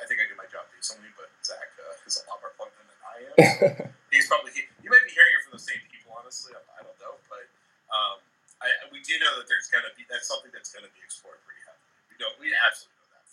I 0.00 0.04
think 0.08 0.20
I 0.20 0.26
did 0.26 0.36
my 0.40 0.48
job 0.48 0.66
decently, 0.72 1.12
but 1.14 1.28
Zach 1.44 1.68
uh, 1.76 2.08
is 2.08 2.20
a 2.20 2.24
lot 2.28 2.40
more 2.40 2.52
plugged 2.56 2.76
in 2.80 2.86
than 2.88 3.00
I 3.04 3.16
am. 3.20 3.36
So 3.36 3.64
he's 4.12 4.28
probably 4.28 4.52
he, 4.56 4.64
you 4.80 4.88
might 4.88 5.04
be 5.04 5.12
hearing 5.12 5.32
it 5.36 5.42
from 5.44 5.54
the 5.56 5.64
same 5.64 5.80
people. 5.88 6.16
Honestly, 6.16 6.52
I, 6.56 6.60
I 6.76 6.80
don't 6.84 6.96
know, 7.00 7.16
but 7.28 7.44
um, 7.92 8.16
I, 8.60 8.68
we 8.92 9.00
do 9.04 9.16
know 9.20 9.32
that 9.40 9.48
there's 9.48 9.68
going 9.72 9.84
to 9.84 9.92
be 9.96 10.04
that's 10.08 10.28
something 10.28 10.52
that's 10.52 10.72
going 10.72 10.84
to 10.84 10.92
be 10.92 11.00
explored 11.04 11.40
pretty 11.44 11.62
heavily. 11.64 11.92
We 12.08 12.14
don't. 12.20 12.36
We 12.36 12.52
absolutely 12.52 12.96
know 13.00 13.08
that. 13.16 13.26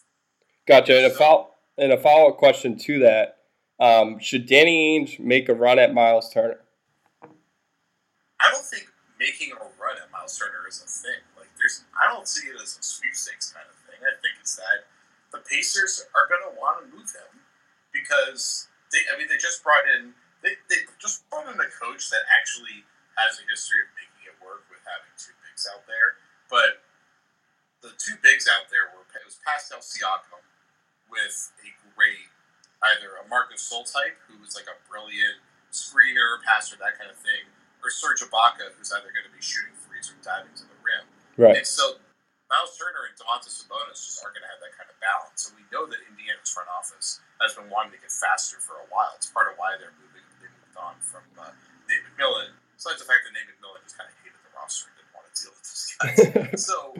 Gotcha. 0.67 0.93
And 0.95 1.07
a, 1.07 1.13
follow, 1.15 1.55
and 1.75 1.91
a 1.91 1.99
follow 1.99 2.31
up 2.31 2.37
question 2.39 2.79
to 2.87 3.03
that 3.03 3.39
um, 3.79 4.19
should 4.19 4.45
Danny 4.45 4.99
Ainge 4.99 5.19
make 5.19 5.47
a 5.47 5.55
run 5.55 5.79
at 5.79 5.93
Miles 5.93 6.29
Turner? 6.29 6.59
I 8.49 8.57
don't 8.57 8.65
think 8.65 8.89
making 9.21 9.53
a 9.53 9.61
run 9.77 10.01
at 10.01 10.09
Miles 10.09 10.33
Turner 10.33 10.65
is 10.65 10.81
a 10.81 10.89
thing. 10.89 11.21
Like, 11.37 11.53
there's, 11.61 11.85
I 11.93 12.09
don't 12.09 12.25
see 12.25 12.49
it 12.49 12.57
as 12.57 12.73
a 12.73 12.81
sweepstakes 12.81 13.53
kind 13.53 13.69
of 13.69 13.77
thing. 13.85 14.01
I 14.01 14.17
think 14.25 14.41
it's 14.41 14.57
that 14.57 14.89
the 15.29 15.45
Pacers 15.45 16.01
are 16.17 16.25
going 16.25 16.41
to 16.49 16.57
want 16.57 16.81
to 16.81 16.85
move 16.89 17.13
him 17.13 17.45
because 17.93 18.65
they, 18.89 19.05
I 19.13 19.21
mean, 19.21 19.29
they 19.29 19.37
just 19.37 19.61
brought 19.61 19.85
in, 19.85 20.17
they, 20.41 20.57
they 20.65 20.81
just 20.97 21.29
brought 21.29 21.45
in 21.45 21.61
a 21.61 21.69
coach 21.77 22.09
that 22.09 22.25
actually 22.33 22.81
has 23.21 23.37
a 23.37 23.45
history 23.45 23.85
of 23.85 23.93
making 23.93 24.33
it 24.33 24.35
work 24.41 24.65
with 24.73 24.81
having 24.81 25.13
two 25.21 25.37
bigs 25.45 25.69
out 25.69 25.85
there. 25.85 26.17
But 26.49 26.81
the 27.85 27.93
two 28.01 28.17
bigs 28.25 28.49
out 28.49 28.65
there 28.73 28.89
were 28.97 29.05
it 29.13 29.25
was 29.25 29.37
Pascal 29.45 29.85
Siakam 29.85 30.41
with 31.09 31.53
a 31.61 31.69
great 31.93 32.29
either 32.95 33.19
a 33.19 33.25
Marc 33.27 33.51
Gasol 33.51 33.83
type 33.83 34.15
who 34.29 34.39
was 34.39 34.55
like 34.55 34.69
a 34.71 34.77
brilliant 34.87 35.43
screener, 35.69 36.39
passer, 36.47 36.79
that 36.79 36.95
kind 36.97 37.11
of 37.11 37.19
thing, 37.19 37.43
or 37.83 37.89
Serge 37.89 38.23
Ibaka 38.23 38.75
who's 38.75 38.91
either 38.91 39.11
going 39.11 39.27
to 39.27 39.33
be 39.33 39.43
shooting 39.43 39.75
threes 39.85 40.11
or 40.11 40.17
diving 40.23 40.51
to 40.55 40.65
the 40.67 40.77
rim. 40.83 41.05
Right. 41.39 41.57
And 41.59 41.67
so 41.67 41.99
Miles 42.49 42.73
Turner 42.75 43.05
and 43.05 43.15
Domantas 43.15 43.61
Sabonis 43.61 44.01
just 44.01 44.19
aren't 44.25 44.33
going 44.35 44.45
to 44.45 44.51
have 44.51 44.61
that 44.65 44.73
kind 44.73 44.89
of 44.89 44.97
balance. 44.97 45.45
So 45.45 45.53
we 45.53 45.63
know 45.69 45.85
that 45.85 46.01
Indiana's 46.09 46.49
front 46.49 46.67
office 46.73 47.21
has 47.37 47.53
been 47.53 47.69
wanting 47.69 47.93
to 47.93 48.01
get 48.01 48.09
faster 48.09 48.57
for 48.57 48.81
a 48.81 48.87
while. 48.89 49.13
It's 49.15 49.29
part 49.29 49.47
of 49.47 49.55
why 49.61 49.77
they're 49.77 49.93
moving. 50.01 50.25
They 50.41 50.49
moved 50.49 50.75
on 50.75 50.97
from 50.99 51.23
uh, 51.37 51.53
Nate 51.85 52.03
McMillan. 52.09 52.57
Besides 52.73 53.03
the 53.03 53.07
fact 53.07 53.27
that 53.27 53.35
David 53.37 53.53
McMillan 53.59 53.85
just 53.85 53.95
kind 53.95 54.09
of 54.09 54.15
hated 54.25 54.41
the 54.41 54.51
roster 54.57 54.89
and 54.89 54.95
didn't 54.97 55.13
want 55.13 55.25
to 55.29 55.33
deal 55.37 55.53
with 55.53 55.65
this 55.67 55.83
guy. 55.93 56.11
so 56.69 56.97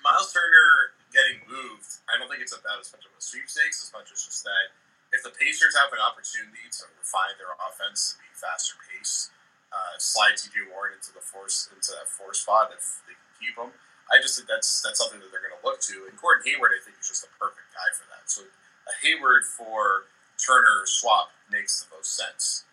Miles 0.00 0.32
Turner 0.32 0.96
getting 1.12 1.44
moved, 1.44 2.00
I 2.08 2.16
don't 2.16 2.32
think 2.32 2.40
it's 2.40 2.56
about 2.56 2.80
as 2.80 2.88
much 2.94 3.04
of 3.04 3.12
a 3.12 3.20
sweepstakes 3.20 3.84
as 3.84 3.92
much 3.92 4.08
as 4.08 4.24
just 4.24 4.48
that 4.48 4.72
if 5.12 5.24
the 5.24 5.32
Pacers 5.36 5.76
have 5.76 5.92
an 5.92 6.00
opportunity 6.00 6.68
to 6.68 6.82
refine 7.00 7.36
their 7.40 7.52
offense 7.68 8.16
to 8.16 8.20
be 8.20 8.28
faster 8.32 8.76
pace, 8.88 9.32
uh, 9.72 9.96
slide 10.00 10.36
TJ 10.40 10.68
Warren 10.72 10.96
into 10.96 11.12
the 11.12 11.20
force 11.20 11.68
into 11.68 11.92
that 11.92 12.08
four 12.08 12.32
spot 12.32 12.72
if 12.72 13.04
they 13.04 13.14
can 13.16 13.32
keep 13.36 13.54
him. 13.56 13.70
I 14.08 14.16
just 14.20 14.40
think 14.40 14.48
that's 14.48 14.80
that's 14.80 14.96
something 14.96 15.20
that 15.20 15.28
they're 15.28 15.44
going 15.44 15.56
to 15.56 15.64
look 15.64 15.80
to. 15.92 16.08
And 16.08 16.16
Gordon 16.16 16.48
Hayward, 16.48 16.72
I 16.72 16.80
think, 16.80 16.96
is 16.96 17.08
just 17.12 17.20
the 17.24 17.32
perfect 17.36 17.68
guy 17.76 17.88
for 17.92 18.08
that. 18.08 18.24
So 18.28 18.48
a 18.88 18.94
Hayward 19.04 19.44
for 19.44 20.08
Turner 20.40 20.88
swap 20.88 21.36
makes 21.52 21.84
the 21.84 21.92
most 21.92 22.16
sense. 22.16 22.64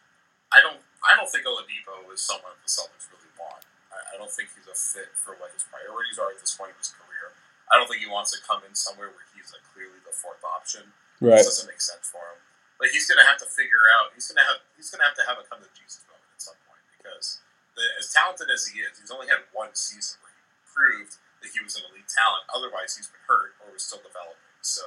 I 0.56 0.64
don't 0.64 0.80
I 1.04 1.14
don't 1.20 1.28
think 1.28 1.44
Oladipo 1.44 2.08
is 2.16 2.24
someone 2.24 2.56
the 2.64 2.72
Celtics 2.72 3.12
really 3.12 3.30
want. 3.36 3.68
I, 3.92 4.16
I 4.16 4.22
don't 4.22 4.32
think 4.32 4.56
he's 4.56 4.68
a 4.72 4.78
fit 4.78 5.12
for 5.20 5.36
what 5.38 5.52
his 5.52 5.68
priorities 5.68 6.16
are 6.16 6.32
at 6.32 6.40
this 6.40 6.56
point 6.56 6.72
in 6.72 6.80
his 6.80 6.96
career. 6.96 7.36
I 7.68 7.76
don't 7.76 7.92
think 7.92 8.00
he 8.00 8.08
wants 8.08 8.32
to 8.32 8.40
come 8.48 8.64
in 8.64 8.72
somewhere 8.72 9.12
where 9.12 9.28
he's 9.36 9.52
like 9.52 9.66
clearly 9.76 10.00
the 10.08 10.16
fourth 10.16 10.42
option. 10.48 10.96
Right. 11.20 11.44
This 11.44 11.52
doesn't 11.52 11.68
make 11.68 11.84
sense 11.84 12.08
for 12.08 12.24
him. 12.32 12.40
But 12.80 12.92
he's 12.92 13.08
going 13.08 13.20
to 13.20 13.28
have 13.28 13.40
to 13.40 13.48
figure 13.48 13.88
out. 14.00 14.12
He's 14.16 14.28
going 14.28 14.40
to 14.40 14.48
have. 14.48 14.60
He's 14.76 14.92
going 14.92 15.00
to 15.00 15.08
have 15.08 15.16
to 15.16 15.26
have 15.28 15.40
a 15.40 15.48
come 15.48 15.64
to 15.64 15.72
Jesus 15.76 16.04
moment 16.12 16.28
at 16.32 16.44
some 16.44 16.60
point 16.68 16.84
because 17.06 17.46
the, 17.78 17.86
as 18.02 18.10
talented 18.10 18.50
as 18.50 18.66
he 18.66 18.82
is, 18.82 18.98
he's 18.98 19.14
only 19.14 19.30
had 19.30 19.46
one 19.54 19.70
season 19.78 20.18
where 20.26 20.34
he 20.34 20.42
proved 20.66 21.22
that 21.46 21.54
he 21.54 21.62
was 21.62 21.78
an 21.78 21.86
elite 21.94 22.10
talent. 22.10 22.50
Otherwise, 22.50 22.98
he's 22.98 23.06
been 23.06 23.22
hurt 23.30 23.54
or 23.62 23.70
was 23.70 23.86
still 23.86 24.02
developing. 24.02 24.42
So, 24.66 24.82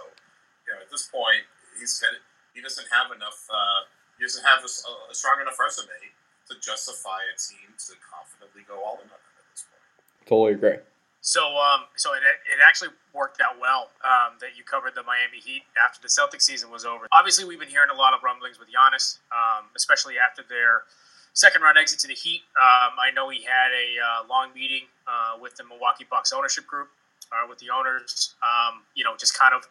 you 0.66 0.74
know, 0.74 0.82
at 0.82 0.90
this 0.90 1.06
point, 1.06 1.46
he's 1.78 2.02
got. 2.02 2.10
He 2.56 2.64
doesn't 2.64 2.90
have 2.90 3.14
enough. 3.14 3.46
Uh, 3.46 3.86
he 4.18 4.26
doesn't 4.26 4.42
have 4.42 4.66
a, 4.66 4.70
a 5.12 5.14
strong 5.14 5.38
enough 5.38 5.62
resume 5.62 5.94
to 6.50 6.58
justify 6.58 7.22
a 7.30 7.34
team 7.38 7.70
to 7.86 7.94
confidently 8.02 8.66
go 8.66 8.82
all 8.82 8.98
in 8.98 9.06
on 9.06 9.20
him 9.22 9.34
at 9.38 9.46
this 9.54 9.62
point. 9.70 9.86
Totally 10.26 10.58
agree. 10.58 10.82
So, 11.20 11.44
um, 11.54 11.86
so 11.94 12.14
it, 12.14 12.22
it 12.24 12.58
actually 12.64 12.90
worked 13.12 13.42
out 13.42 13.60
well 13.60 13.90
um, 14.02 14.38
that 14.40 14.56
you 14.56 14.64
covered 14.64 14.94
the 14.94 15.02
Miami 15.02 15.38
Heat 15.38 15.62
after 15.76 16.00
the 16.00 16.08
Celtics 16.08 16.42
season 16.42 16.70
was 16.70 16.86
over. 16.86 17.06
Obviously, 17.12 17.44
we've 17.44 17.58
been 17.58 17.70
hearing 17.70 17.90
a 17.90 17.98
lot 17.98 18.14
of 18.14 18.22
rumblings 18.22 18.58
with 18.58 18.66
Giannis, 18.70 19.18
um, 19.30 19.70
especially 19.76 20.14
after 20.18 20.42
their 20.48 20.88
second 21.38 21.62
round 21.62 21.78
exit 21.78 22.00
to 22.00 22.08
the 22.08 22.14
Heat. 22.14 22.42
Um, 22.58 22.98
I 22.98 23.14
know 23.14 23.28
he 23.30 23.44
had 23.44 23.70
a 23.70 23.86
uh, 24.02 24.26
long 24.28 24.50
meeting 24.54 24.90
uh, 25.06 25.38
with 25.40 25.54
the 25.54 25.62
Milwaukee 25.62 26.04
Bucks 26.10 26.32
ownership 26.32 26.66
group 26.66 26.88
uh, 27.30 27.46
with 27.48 27.58
the 27.58 27.70
owners. 27.70 28.34
Um, 28.42 28.82
you 28.96 29.04
know, 29.04 29.16
just 29.16 29.38
kind 29.38 29.54
of, 29.54 29.62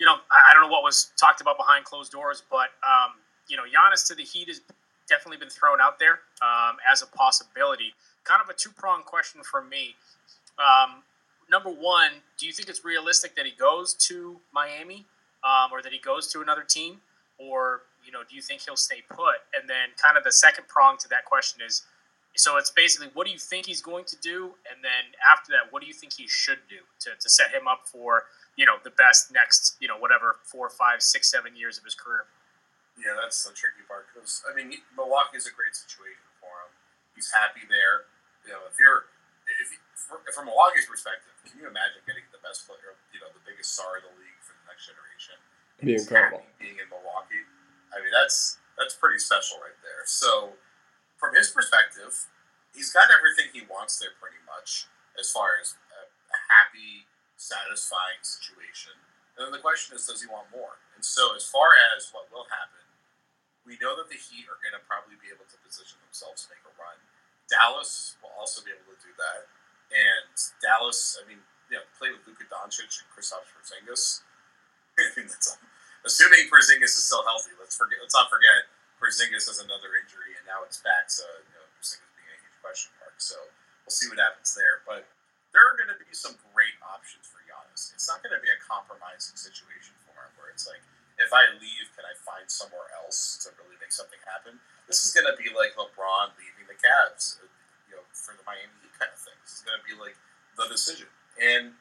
you 0.00 0.06
know, 0.06 0.14
I, 0.32 0.50
I, 0.50 0.54
don't 0.54 0.62
know 0.62 0.72
what 0.72 0.82
was 0.82 1.12
talked 1.20 1.42
about 1.42 1.58
behind 1.58 1.84
closed 1.84 2.12
doors, 2.12 2.42
but 2.50 2.72
um, 2.80 3.20
you 3.46 3.58
know, 3.58 3.64
Giannis 3.64 4.06
to 4.08 4.14
the 4.14 4.22
Heat 4.22 4.48
has 4.48 4.62
definitely 5.06 5.36
been 5.36 5.50
thrown 5.50 5.82
out 5.82 5.98
there 5.98 6.20
um, 6.40 6.76
as 6.90 7.02
a 7.02 7.06
possibility. 7.06 7.92
Kind 8.24 8.40
of 8.42 8.48
a 8.48 8.54
two 8.54 8.70
pronged 8.70 9.04
question 9.04 9.42
for 9.42 9.62
me. 9.62 9.94
Um, 10.56 11.02
number 11.50 11.68
one, 11.68 12.24
do 12.38 12.46
you 12.46 12.54
think 12.54 12.70
it's 12.70 12.86
realistic 12.86 13.36
that 13.36 13.44
he 13.44 13.52
goes 13.52 13.92
to 14.08 14.40
Miami 14.54 15.04
um, 15.44 15.72
or 15.72 15.82
that 15.82 15.92
he 15.92 15.98
goes 15.98 16.32
to 16.32 16.40
another 16.40 16.62
team, 16.62 17.02
or 17.36 17.82
you 18.04 18.12
know, 18.12 18.20
do 18.28 18.36
you 18.36 18.42
think 18.42 18.62
he'll 18.62 18.76
stay 18.76 19.02
put? 19.08 19.46
And 19.54 19.68
then, 19.68 19.94
kind 20.02 20.16
of 20.16 20.24
the 20.24 20.32
second 20.32 20.68
prong 20.68 20.96
to 20.98 21.08
that 21.08 21.24
question 21.24 21.60
is 21.64 21.82
so 22.34 22.56
it's 22.56 22.72
basically 22.72 23.12
what 23.12 23.26
do 23.26 23.32
you 23.32 23.38
think 23.38 23.66
he's 23.66 23.84
going 23.84 24.08
to 24.08 24.16
do, 24.24 24.56
and 24.64 24.80
then 24.80 25.12
after 25.20 25.52
that, 25.52 25.68
what 25.68 25.84
do 25.84 25.88
you 25.88 25.92
think 25.92 26.16
he 26.16 26.24
should 26.24 26.64
do 26.64 26.80
to, 27.04 27.12
to 27.12 27.28
set 27.28 27.52
him 27.52 27.68
up 27.68 27.84
for 27.84 28.24
you 28.56 28.64
know 28.64 28.80
the 28.84 28.94
best 28.96 29.28
next 29.32 29.76
you 29.80 29.88
know 29.88 30.00
whatever 30.00 30.40
four, 30.48 30.72
five, 30.72 31.04
six, 31.04 31.28
seven 31.28 31.52
years 31.52 31.76
of 31.76 31.84
his 31.84 31.94
career. 31.94 32.24
Yeah, 32.96 33.16
that's 33.20 33.44
the 33.44 33.52
tricky 33.52 33.84
part 33.84 34.08
because 34.12 34.40
I 34.48 34.56
mean 34.56 34.80
Milwaukee's 34.96 35.44
a 35.44 35.52
great 35.52 35.76
situation 35.76 36.24
for 36.40 36.52
him. 36.64 36.72
He's 37.12 37.28
happy 37.28 37.68
there. 37.68 38.08
You 38.48 38.56
know, 38.56 38.64
if 38.64 38.80
you're 38.80 39.12
if 39.60 39.68
you, 39.68 39.78
from 40.32 40.48
Milwaukee's 40.48 40.88
perspective, 40.88 41.36
can 41.44 41.60
you 41.60 41.68
imagine 41.68 42.00
getting 42.08 42.24
the 42.32 42.40
best 42.40 42.64
player, 42.64 42.96
you 43.12 43.20
know, 43.20 43.28
the 43.36 43.44
biggest 43.44 43.76
star 43.76 44.00
in 44.00 44.08
the 44.08 44.14
league 44.16 44.40
for 44.40 44.56
the 44.56 44.64
next 44.72 44.88
generation? 44.88 45.36
Be 45.84 46.00
incredible. 46.00 46.40
Being 46.56 46.80
in 46.80 46.88
Milwaukee, 46.88 47.44
I 47.92 48.00
mean 48.00 48.12
that's 48.12 48.58
that's 48.76 48.96
pretty 48.96 49.20
special 49.20 49.60
right 49.60 49.76
there. 49.84 50.02
So 50.08 50.56
from 51.22 51.38
his 51.38 51.54
perspective, 51.54 52.10
he's 52.74 52.90
got 52.90 53.12
everything 53.12 53.52
he 53.52 53.62
wants 53.68 54.00
there 54.02 54.16
pretty 54.18 54.42
much 54.42 54.90
as 55.14 55.30
far 55.30 55.60
as 55.60 55.76
a, 55.92 56.08
a 56.08 56.38
happy, 56.50 57.06
satisfying 57.36 58.20
situation. 58.24 58.96
And 59.36 59.46
then 59.48 59.52
the 59.54 59.62
question 59.62 59.96
is, 59.96 60.04
does 60.04 60.20
he 60.20 60.28
want 60.28 60.50
more? 60.52 60.82
And 60.96 61.04
so, 61.04 61.32
as 61.32 61.46
far 61.48 61.72
as 61.96 62.12
what 62.12 62.28
will 62.28 62.48
happen, 62.52 62.84
we 63.64 63.80
know 63.80 63.96
that 63.96 64.10
the 64.12 64.18
Heat 64.18 64.50
are 64.50 64.60
going 64.60 64.76
to 64.76 64.82
probably 64.84 65.16
be 65.22 65.32
able 65.32 65.46
to 65.48 65.56
position 65.62 66.02
themselves 66.04 66.44
to 66.44 66.52
make 66.52 66.64
a 66.66 66.72
run. 66.76 66.98
Dallas 67.48 68.18
will 68.20 68.34
also 68.36 68.60
be 68.60 68.74
able 68.74 68.92
to 68.92 69.00
do 69.00 69.12
that. 69.16 69.48
And 69.92 70.34
Dallas, 70.60 71.16
I 71.20 71.24
mean, 71.28 71.40
you 71.70 71.80
know, 71.80 71.84
play 71.96 72.12
with 72.12 72.24
Luka 72.28 72.44
Doncic 72.48 73.00
and 73.00 73.08
Kristaps 73.08 73.48
Porzingis. 73.52 74.24
I 75.00 75.08
mean, 75.16 75.28
that's, 75.30 75.56
assuming 76.04 76.46
Porzingis 76.50 76.94
is 76.94 77.04
still 77.06 77.24
healthy. 77.26 77.54
Let's 77.58 77.74
forget. 77.74 77.98
Let's 78.02 78.14
not 78.14 78.30
forget 78.30 78.68
Porzingis 79.02 79.50
has 79.50 79.58
another 79.58 79.98
injury, 79.98 80.38
and 80.38 80.44
now 80.46 80.62
it's 80.62 80.78
back. 80.82 81.10
So 81.10 81.26
you 81.26 81.54
know, 81.58 81.66
Porzingis 81.78 82.12
being 82.14 82.30
a 82.30 82.38
huge 82.38 82.58
question 82.62 82.94
mark. 83.02 83.18
So 83.18 83.34
we'll 83.82 83.94
see 83.94 84.06
what 84.06 84.22
happens 84.22 84.54
there. 84.54 84.86
But 84.86 85.10
there 85.50 85.62
are 85.62 85.76
going 85.76 85.92
to 85.92 85.98
be 86.00 86.14
some 86.14 86.38
great 86.54 86.74
options 86.80 87.28
for 87.28 87.42
Giannis. 87.44 87.92
It's 87.92 88.08
not 88.08 88.24
going 88.24 88.32
to 88.32 88.40
be 88.40 88.48
a 88.48 88.58
compromising 88.62 89.36
situation 89.36 89.92
for 90.06 90.16
him 90.16 90.32
where 90.40 90.48
it's 90.48 90.64
like, 90.64 90.80
if 91.20 91.28
I 91.28 91.44
leave, 91.60 91.92
can 91.92 92.08
I 92.08 92.16
find 92.24 92.48
somewhere 92.48 92.88
else 93.04 93.36
to 93.44 93.52
really 93.60 93.76
make 93.78 93.92
something 93.92 94.18
happen? 94.24 94.56
This 94.88 95.04
is 95.04 95.12
going 95.12 95.28
to 95.28 95.36
be 95.36 95.52
like 95.52 95.76
LeBron 95.76 96.32
leaving 96.40 96.66
the 96.66 96.78
Cavs, 96.80 97.42
uh, 97.42 97.46
you 97.86 97.94
know, 98.00 98.04
for 98.16 98.32
the 98.32 98.42
Miami 98.48 98.72
Heat 98.80 98.96
kind 98.96 99.12
of 99.12 99.20
thing. 99.20 99.36
This 99.44 99.60
is 99.60 99.62
going 99.62 99.76
to 99.76 99.84
be 99.84 99.94
like 99.98 100.16
the 100.56 100.66
decision. 100.72 101.06
And 101.36 101.76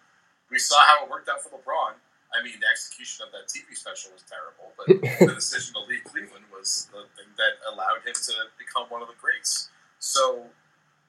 we 0.52 0.60
saw 0.60 0.84
how 0.84 1.08
it 1.08 1.08
worked 1.08 1.32
out 1.32 1.40
for 1.40 1.56
LeBron 1.56 1.96
I 2.32 2.40
mean, 2.40 2.56
the 2.64 2.70
execution 2.72 3.28
of 3.28 3.36
that 3.36 3.52
TV 3.52 3.76
special 3.76 4.16
was 4.16 4.24
terrible, 4.24 4.72
but 4.80 4.88
the 5.28 5.36
decision 5.36 5.76
to 5.76 5.84
leave 5.84 6.04
Cleveland 6.08 6.48
was 6.48 6.88
the 6.96 7.04
thing 7.20 7.28
that 7.36 7.60
allowed 7.68 8.08
him 8.08 8.16
to 8.16 8.34
become 8.56 8.88
one 8.88 9.04
of 9.04 9.12
the 9.12 9.20
greats. 9.20 9.68
So, 10.00 10.48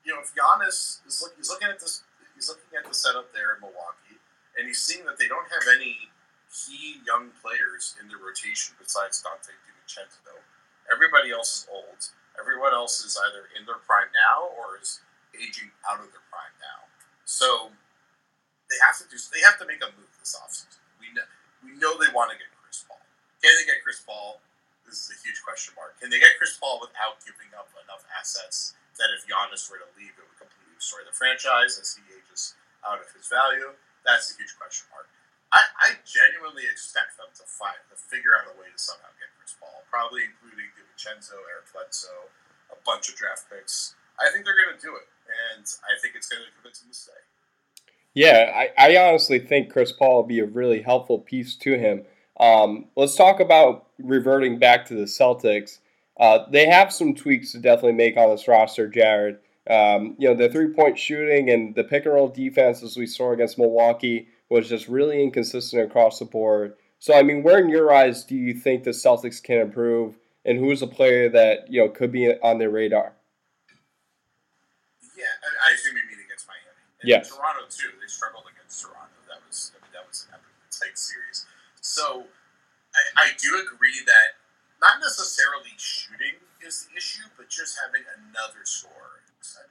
you 0.02 0.10
know, 0.10 0.18
if 0.18 0.34
Giannis 0.34 0.98
is 1.06 1.22
look, 1.22 1.38
he's 1.38 1.46
looking 1.46 1.70
at 1.70 1.78
this, 1.78 2.02
he's 2.34 2.50
looking 2.50 2.74
at 2.74 2.82
the 2.82 2.94
setup 2.94 3.30
there 3.30 3.54
in 3.54 3.62
Milwaukee, 3.62 4.18
and 4.58 4.66
he's 4.66 4.82
seeing 4.82 5.06
that 5.06 5.14
they 5.14 5.30
don't 5.30 5.46
have 5.46 5.62
any 5.70 6.10
key 6.50 6.98
young 7.06 7.30
players 7.38 7.94
in 8.02 8.10
their 8.10 8.18
rotation 8.18 8.74
besides 8.82 9.22
Donte 9.22 9.54
DiVincenzo. 9.62 10.18
Though. 10.26 10.42
Everybody 10.90 11.30
else 11.30 11.62
is 11.62 11.64
old. 11.70 12.02
Everyone 12.34 12.74
else 12.74 12.98
is 13.06 13.14
either 13.30 13.46
in 13.54 13.62
their 13.64 13.78
prime 13.86 14.10
now 14.10 14.50
or 14.58 14.82
is 14.82 14.98
aging 15.38 15.70
out 15.86 16.02
of 16.02 16.10
their 16.10 16.26
prime 16.34 16.52
now. 16.58 16.90
So 17.24 17.70
they 18.66 18.76
have 18.82 18.98
to 18.98 19.06
do. 19.06 19.16
They 19.30 19.46
have 19.46 19.56
to 19.62 19.66
make 19.70 19.80
a 19.80 19.88
move 19.94 20.10
this 20.18 20.34
offseason 20.34 20.81
we 21.62 21.78
know 21.78 21.94
they 21.96 22.10
want 22.10 22.34
to 22.34 22.36
get 22.36 22.50
Chris 22.58 22.82
Paul. 22.84 23.00
Can 23.40 23.54
they 23.58 23.66
get 23.66 23.80
Chris 23.86 24.02
Paul? 24.02 24.42
This 24.82 25.08
is 25.08 25.14
a 25.14 25.18
huge 25.22 25.40
question 25.46 25.72
mark. 25.78 25.96
Can 26.02 26.10
they 26.10 26.18
get 26.18 26.36
Chris 26.36 26.58
Paul 26.58 26.82
without 26.82 27.22
giving 27.22 27.48
up 27.54 27.70
enough 27.86 28.04
assets 28.12 28.74
that 28.98 29.08
if 29.14 29.24
Giannis 29.24 29.70
were 29.70 29.80
to 29.80 29.88
leave, 29.96 30.12
it 30.18 30.26
would 30.26 30.36
completely 30.36 30.76
destroy 30.76 31.06
the 31.06 31.14
franchise 31.14 31.78
as 31.80 31.96
he 31.96 32.02
ages 32.12 32.58
out 32.84 33.00
of 33.00 33.08
his 33.14 33.30
value? 33.30 33.72
That's 34.04 34.34
a 34.34 34.36
huge 34.36 34.52
question 34.58 34.90
mark. 34.92 35.08
I, 35.54 35.62
I 35.84 35.88
genuinely 36.02 36.64
expect 36.66 37.20
them 37.20 37.28
to 37.36 37.44
find 37.44 37.76
to 37.92 37.96
figure 37.96 38.32
out 38.36 38.48
a 38.48 38.56
way 38.56 38.72
to 38.72 38.80
somehow 38.80 39.12
get 39.20 39.30
Chris 39.36 39.54
Paul, 39.60 39.84
probably 39.88 40.24
including 40.24 40.72
DiVincenzo, 40.74 41.36
Eric 41.52 41.68
Bledsoe, 41.70 42.32
a 42.72 42.78
bunch 42.88 43.12
of 43.12 43.14
draft 43.20 43.48
picks. 43.52 43.94
I 44.16 44.32
think 44.32 44.44
they're 44.48 44.56
going 44.56 44.72
to 44.72 44.80
do 44.80 44.96
it, 44.96 45.08
and 45.28 45.64
I 45.84 45.96
think 46.00 46.16
it's 46.16 46.28
going 46.28 46.40
to 46.40 46.52
convince 46.56 46.80
them 46.80 46.88
to 46.88 46.96
stay. 46.96 47.20
Yeah, 48.14 48.52
I, 48.54 48.92
I 48.92 49.08
honestly 49.08 49.38
think 49.38 49.72
Chris 49.72 49.92
Paul 49.92 50.16
will 50.16 50.22
be 50.24 50.40
a 50.40 50.46
really 50.46 50.82
helpful 50.82 51.18
piece 51.18 51.54
to 51.56 51.78
him. 51.78 52.04
Um, 52.38 52.86
let's 52.96 53.16
talk 53.16 53.40
about 53.40 53.86
reverting 53.98 54.58
back 54.58 54.86
to 54.86 54.94
the 54.94 55.04
Celtics. 55.04 55.78
Uh, 56.18 56.40
they 56.50 56.66
have 56.66 56.92
some 56.92 57.14
tweaks 57.14 57.52
to 57.52 57.58
definitely 57.58 57.92
make 57.92 58.16
on 58.16 58.30
this 58.30 58.48
roster, 58.48 58.86
Jared. 58.88 59.38
Um, 59.70 60.16
you 60.18 60.28
know, 60.28 60.34
the 60.34 60.48
three 60.48 60.68
point 60.68 60.98
shooting 60.98 61.50
and 61.50 61.74
the 61.74 61.84
pick 61.84 62.04
and 62.04 62.14
roll 62.14 62.28
defense, 62.28 62.82
as 62.82 62.96
we 62.96 63.06
saw 63.06 63.32
against 63.32 63.58
Milwaukee, 63.58 64.28
was 64.50 64.68
just 64.68 64.88
really 64.88 65.22
inconsistent 65.22 65.88
across 65.88 66.18
the 66.18 66.24
board. 66.24 66.74
So, 66.98 67.14
I 67.14 67.22
mean, 67.22 67.42
where 67.42 67.58
in 67.58 67.68
your 67.68 67.92
eyes 67.92 68.24
do 68.24 68.36
you 68.36 68.54
think 68.54 68.84
the 68.84 68.90
Celtics 68.90 69.42
can 69.42 69.58
improve, 69.58 70.18
and 70.44 70.58
who's 70.58 70.82
a 70.82 70.86
player 70.86 71.28
that 71.30 71.72
you 71.72 71.80
know 71.80 71.88
could 71.88 72.12
be 72.12 72.32
on 72.40 72.58
their 72.58 72.70
radar? 72.70 73.12
Yeah, 75.16 75.24
I 75.66 75.74
assume 75.74 75.96
you 75.96 76.06
mean 76.10 76.24
against 76.26 76.46
Miami. 76.46 76.82
And 77.00 77.08
yes. 77.08 77.30
Toronto 77.30 77.66
too. 77.70 77.90
They 78.00 78.06
struggled 78.06 78.44
against 78.50 78.82
Toronto. 78.82 79.14
That 79.28 79.42
was 79.46 79.72
I 79.74 79.82
mean, 79.82 79.90
that 79.94 80.06
was 80.06 80.26
a 80.30 80.30
series. 80.98 81.46
So 81.80 82.26
I, 82.94 83.02
I 83.16 83.26
do 83.40 83.60
agree 83.60 84.00
that 84.06 84.38
not 84.80 84.98
necessarily 85.00 85.72
shooting 85.78 86.42
is 86.58 86.86
the 86.86 86.98
issue, 86.98 87.26
but 87.38 87.48
just 87.48 87.78
having 87.78 88.02
another 88.18 88.66
scorer, 88.66 89.22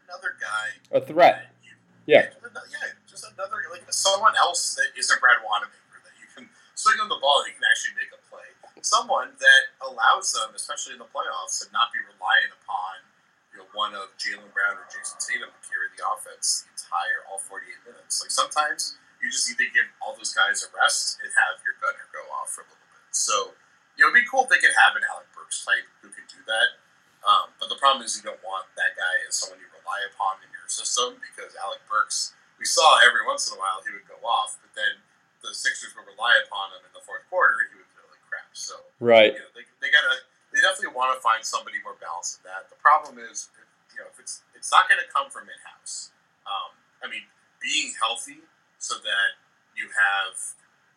another 0.08 0.36
guy, 0.40 0.80
a 0.92 1.04
threat. 1.04 1.52
You, 1.64 1.76
yeah. 2.08 2.32
yeah, 2.72 2.96
just 3.08 3.28
another 3.28 3.64
like 3.72 3.84
someone 3.92 4.34
else 4.40 4.76
that 4.76 4.92
isn't 4.96 5.20
Brad 5.20 5.40
Wanamaker 5.44 6.00
that 6.04 6.16
you 6.20 6.28
can 6.32 6.48
swing 6.76 7.00
on 7.00 7.08
the 7.08 7.20
ball 7.20 7.44
and 7.44 7.52
you 7.52 7.56
can 7.60 7.68
actually 7.68 7.96
make 8.00 8.12
a 8.12 8.20
play. 8.28 8.48
Someone 8.82 9.30
that 9.38 9.64
allows 9.86 10.34
them, 10.34 10.58
especially 10.58 10.98
in 10.98 11.02
the 11.04 11.12
playoffs, 11.14 11.62
to 11.62 11.70
not 11.70 11.94
be 11.94 12.02
reliant 12.02 12.50
upon 12.58 13.06
you 13.54 13.62
know, 13.62 13.68
one 13.78 13.94
of 13.94 14.10
Jaylen 14.18 14.50
Brown 14.56 14.80
or 14.80 14.88
Jayson 14.90 15.20
Tatum 15.22 15.52
to 15.52 15.62
carry 15.68 15.92
the 15.94 16.02
offense 16.08 16.66
the 16.66 16.74
entire 16.74 17.28
all 17.30 17.38
48 17.38 17.68
minutes. 17.86 18.24
Like 18.24 18.32
sometimes 18.32 18.98
you 19.22 19.30
just 19.30 19.48
need 19.48 19.62
to 19.62 19.70
give 19.70 19.86
all 20.02 20.18
those 20.18 20.34
guys 20.34 20.66
a 20.66 20.70
rest 20.74 21.22
and 21.22 21.30
have 21.38 21.62
your 21.62 21.78
gunner 21.78 22.10
go 22.10 22.26
off 22.34 22.50
for 22.52 22.66
a 22.66 22.68
little 22.68 22.90
bit. 22.90 23.06
So, 23.14 23.54
you 23.96 24.04
know, 24.04 24.10
it'd 24.10 24.22
be 24.22 24.28
cool 24.28 24.46
if 24.46 24.50
they 24.50 24.58
could 24.58 24.74
have 24.74 24.98
an 24.98 25.06
Alec 25.06 25.30
Burks 25.32 25.62
type 25.62 25.86
who 26.02 26.10
could 26.10 26.26
do 26.26 26.42
that. 26.50 26.82
Um, 27.22 27.54
but 27.62 27.70
the 27.70 27.78
problem 27.78 28.02
is 28.02 28.18
you 28.18 28.26
don't 28.26 28.42
want 28.42 28.66
that 28.74 28.98
guy 28.98 29.14
as 29.30 29.38
someone 29.38 29.62
you 29.62 29.70
rely 29.70 30.02
upon 30.10 30.42
in 30.42 30.50
your 30.50 30.66
system 30.66 31.22
because 31.22 31.54
Alec 31.62 31.86
Burks, 31.86 32.34
we 32.58 32.66
saw 32.66 32.98
every 33.06 33.22
once 33.30 33.46
in 33.46 33.54
a 33.54 33.60
while 33.62 33.86
he 33.86 33.94
would 33.94 34.10
go 34.10 34.18
off, 34.26 34.58
but 34.58 34.74
then 34.74 34.98
the 35.46 35.54
Sixers 35.54 35.94
would 35.94 36.10
rely 36.10 36.34
upon 36.42 36.74
him 36.74 36.82
in 36.82 36.94
the 36.98 37.06
fourth 37.06 37.22
quarter 37.30 37.62
and 37.62 37.70
he 37.70 37.76
would 37.78 37.92
feel 37.94 38.10
like 38.10 38.26
crap. 38.26 38.50
So, 38.58 38.82
right. 38.98 39.38
You 39.38 39.42
know, 39.46 39.54
they, 39.54 39.66
they 39.86 39.94
got 39.94 40.02
to 40.02 40.18
they 40.52 40.60
definitely 40.60 40.92
want 40.92 41.16
to 41.16 41.20
find 41.24 41.40
somebody 41.46 41.80
more 41.80 41.96
balanced 42.02 42.42
than 42.42 42.52
that. 42.52 42.68
The 42.68 42.80
problem 42.84 43.16
is, 43.22 43.48
you 43.96 44.04
know, 44.04 44.10
if 44.12 44.20
it's 44.20 44.44
it's 44.52 44.68
not 44.74 44.92
going 44.92 45.00
to 45.00 45.08
come 45.08 45.32
from 45.32 45.48
in 45.48 45.58
house. 45.64 46.12
Um, 46.44 46.76
I 47.00 47.08
mean, 47.08 47.24
being 47.64 47.96
healthy 47.98 48.44
so 48.82 48.98
that 49.06 49.38
you 49.78 49.86
have 49.94 50.34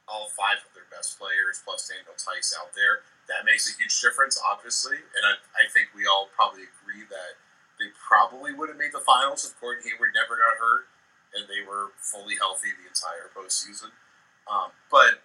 all 0.08 0.32
five 0.32 0.60
of 0.64 0.72
their 0.72 0.88
best 0.88 1.20
players 1.20 1.60
plus 1.64 1.84
Daniel 1.88 2.16
Theis 2.16 2.56
out 2.56 2.72
there, 2.72 3.04
that 3.28 3.44
makes 3.44 3.68
a 3.68 3.76
huge 3.76 3.92
difference, 4.00 4.40
obviously. 4.40 4.96
And 4.96 5.22
I, 5.24 5.36
I 5.56 5.64
think 5.68 5.92
we 5.92 6.08
all 6.08 6.32
probably 6.32 6.64
agree 6.64 7.04
that 7.08 7.36
they 7.76 7.92
probably 7.96 8.56
would 8.56 8.72
have 8.72 8.80
made 8.80 8.92
the 8.96 9.04
finals 9.04 9.44
if 9.44 9.52
Gordon 9.60 9.84
Hayward 9.84 10.16
never 10.16 10.36
got 10.40 10.56
hurt 10.56 10.88
and 11.36 11.44
they 11.50 11.60
were 11.66 11.92
fully 11.98 12.38
healthy 12.38 12.72
the 12.78 12.86
entire 12.88 13.28
postseason. 13.34 13.90
Um, 14.46 14.72
but 14.88 15.24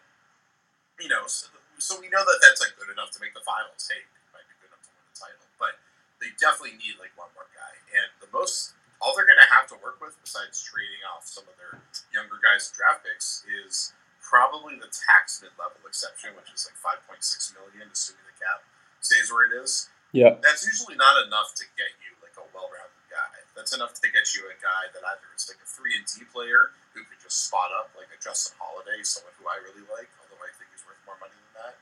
you 1.00 1.08
know, 1.08 1.28
so, 1.32 1.48
so 1.80 1.96
we 2.00 2.12
know 2.12 2.24
that 2.24 2.39
that's 2.44 2.60
like 2.60 2.75
good 2.75 2.92
enough 2.92 3.13
to 3.16 3.20
make 3.24 3.32
the 3.32 3.46
finals. 3.46 3.88
Hey, 3.88 4.04
might 4.36 4.44
be 4.51 4.56
good 4.60 4.74
enough 4.74 4.84
to 4.84 4.92
win 4.92 5.06
the 5.08 5.16
title. 5.16 5.48
But 5.56 5.80
they 6.20 6.34
definitely 6.36 6.75
need 6.75 7.00
like 7.00 7.16
one 7.16 7.32
more 7.38 7.48
guy. 7.56 7.74
And 7.94 8.10
the 8.20 8.32
most 8.36 8.75
all 9.00 9.15
they're 9.15 9.27
going 9.27 9.39
to 9.39 9.51
have 9.51 9.68
to 9.72 9.77
work 9.79 10.03
with, 10.03 10.20
besides 10.20 10.60
trading 10.60 11.00
off 11.08 11.24
some 11.24 11.48
of 11.48 11.56
their 11.56 11.79
younger 12.12 12.36
guys' 12.44 12.72
draft 12.72 13.08
picks, 13.08 13.48
is 13.48 13.96
probably 14.20 14.75
the 14.75 14.91
tax 14.91 15.39
mid 15.39 15.56
level 15.56 15.79
exception, 15.88 16.36
which 16.36 16.51
is 16.51 16.68
like 16.68 16.77
five 16.77 17.00
point 17.08 17.24
six 17.24 17.56
million, 17.56 17.88
assuming 17.89 18.27
the 18.27 18.36
cap 18.38 18.62
stays 19.00 19.32
where 19.32 19.48
it 19.48 19.56
is. 19.56 19.88
Yeah, 20.12 20.41
that's 20.44 20.65
usually 20.65 21.00
not 21.00 21.22
enough 21.25 21.56
to 21.56 21.65
get 21.79 21.91
you 22.03 22.12
like 22.20 22.36
a 22.36 22.46
well 22.51 22.68
rounded 22.70 23.06
guy. 23.08 23.32
That's 23.56 23.72
enough 23.72 23.96
to 24.00 24.08
get 24.12 24.36
you 24.36 24.48
a 24.51 24.58
guy 24.60 24.91
that 24.91 25.03
either 25.06 25.29
is 25.38 25.48
like 25.48 25.62
a 25.63 25.68
three 25.70 25.96
and 25.96 26.03
D 26.03 26.27
player 26.27 26.75
who 26.91 27.06
could 27.08 27.22
just 27.22 27.48
spot 27.48 27.72
up 27.72 27.94
like 27.96 28.12
a 28.12 28.20
Justin 28.20 28.58
Holiday, 28.60 29.00
someone 29.06 29.34
who 29.39 29.48
I 29.48 29.62
really 29.63 29.86
like, 29.88 30.10
although 30.20 30.41
I 30.44 30.51
think 30.58 30.74
he's 30.74 30.84
worth 30.84 31.00
more 31.08 31.15
money 31.22 31.38
than 31.38 31.53
that. 31.63 31.75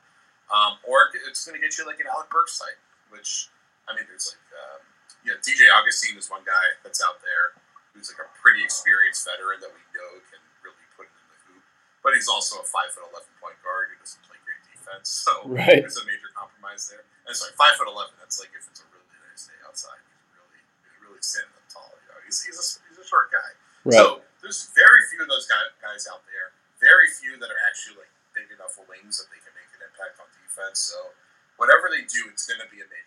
Um, 0.52 0.80
or 0.88 1.12
it's 1.28 1.44
going 1.44 1.56
to 1.56 1.64
get 1.64 1.76
you 1.76 1.84
like 1.88 2.00
an 2.00 2.08
Alec 2.08 2.32
Burks 2.32 2.60
type, 2.60 2.80
which 3.12 3.50
I 3.88 3.96
mean, 3.96 4.04
there's 4.12 4.36
like 4.36 4.48
um, 4.52 4.84
yeah, 5.26 5.38
DJ 5.42 5.70
Augustin 5.72 6.18
is 6.18 6.30
one 6.30 6.44
guy 6.46 6.78
that's 6.82 7.02
out 7.02 7.22
there 7.24 7.58
who's 7.94 8.14
like 8.14 8.22
a 8.22 8.30
pretty 8.38 8.62
experienced 8.62 9.26
veteran 9.26 9.58
that 9.64 9.74
we 9.74 9.82
know 9.96 10.22
can 10.30 10.42
really 10.62 10.86
put 10.94 11.10
it 11.10 11.16
in 11.18 11.28
the 11.34 11.40
hoop, 11.50 11.64
but 12.06 12.14
he's 12.14 12.30
also 12.30 12.62
a 12.62 12.68
five 12.68 12.94
foot 12.94 13.06
eleven 13.10 13.32
point 13.42 13.58
guard 13.66 13.90
who 13.90 13.98
doesn't 13.98 14.22
play 14.28 14.38
great 14.46 14.62
defense, 14.70 15.10
so 15.10 15.34
right. 15.50 15.82
there's 15.82 15.98
a 15.98 16.06
major 16.06 16.30
compromise 16.38 16.88
there. 16.92 17.04
And 17.26 17.34
sorry, 17.34 17.56
five 17.58 17.76
foot 17.80 17.90
eleven. 17.90 18.14
That's 18.22 18.38
like 18.38 18.54
if 18.54 18.68
it's 18.70 18.84
a 18.84 18.88
really 18.94 19.08
nice 19.32 19.50
day 19.50 19.60
outside, 19.66 20.00
he's 20.06 20.28
really 20.38 20.62
really 21.02 21.24
standing 21.26 21.56
up 21.58 21.66
tall. 21.68 21.90
You 22.06 22.08
know, 22.14 22.20
he's, 22.24 22.44
he's 22.46 22.60
a 22.60 22.66
he's 22.88 23.00
a 23.02 23.08
short 23.08 23.34
guy. 23.34 23.50
Right. 23.88 23.98
So 23.98 24.22
there's 24.44 24.70
very 24.76 25.02
few 25.10 25.24
of 25.24 25.30
those 25.32 25.48
guys, 25.48 25.72
guys 25.80 26.06
out 26.08 26.24
there. 26.30 26.54
Very 26.78 27.10
few 27.10 27.40
that 27.42 27.50
are 27.50 27.62
actually 27.66 27.98
like 28.06 28.12
big 28.38 28.54
enough 28.54 28.78
wings 28.86 29.18
that 29.18 29.28
they 29.34 29.42
can 29.42 29.52
make 29.58 29.72
an 29.74 29.82
impact 29.82 30.22
on 30.22 30.30
defense. 30.38 30.78
So 30.78 31.16
whatever 31.58 31.90
they 31.90 32.06
do, 32.06 32.30
it's 32.30 32.46
going 32.46 32.62
to 32.62 32.70
be 32.70 32.84
a 32.84 32.88
major. 32.88 33.07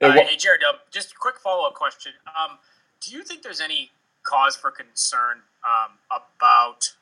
Uh, 0.00 0.12
hey 0.12 0.36
Jared, 0.36 0.62
uh, 0.68 0.76
just 0.90 1.12
a 1.12 1.14
quick 1.14 1.38
follow 1.38 1.66
up 1.66 1.74
question. 1.74 2.12
Um, 2.26 2.58
do 3.00 3.12
you 3.12 3.22
think 3.22 3.42
there's 3.42 3.60
any 3.60 3.90
cause 4.24 4.56
for 4.56 4.70
concern 4.70 5.38
um, 5.64 5.92
about 6.10 6.92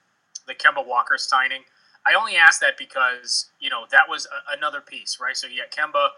the 0.46 0.54
Kemba 0.54 0.86
Walker 0.86 1.16
signing? 1.16 1.62
I 2.06 2.14
only 2.14 2.36
ask 2.36 2.60
that 2.60 2.76
because 2.76 3.46
you 3.60 3.70
know 3.70 3.84
that 3.90 4.02
was 4.08 4.26
a, 4.26 4.56
another 4.56 4.80
piece, 4.80 5.18
right? 5.20 5.36
So 5.36 5.46
you 5.46 5.62
got 5.62 5.70
Kemba, 5.70 6.08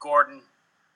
Gordon, 0.00 0.40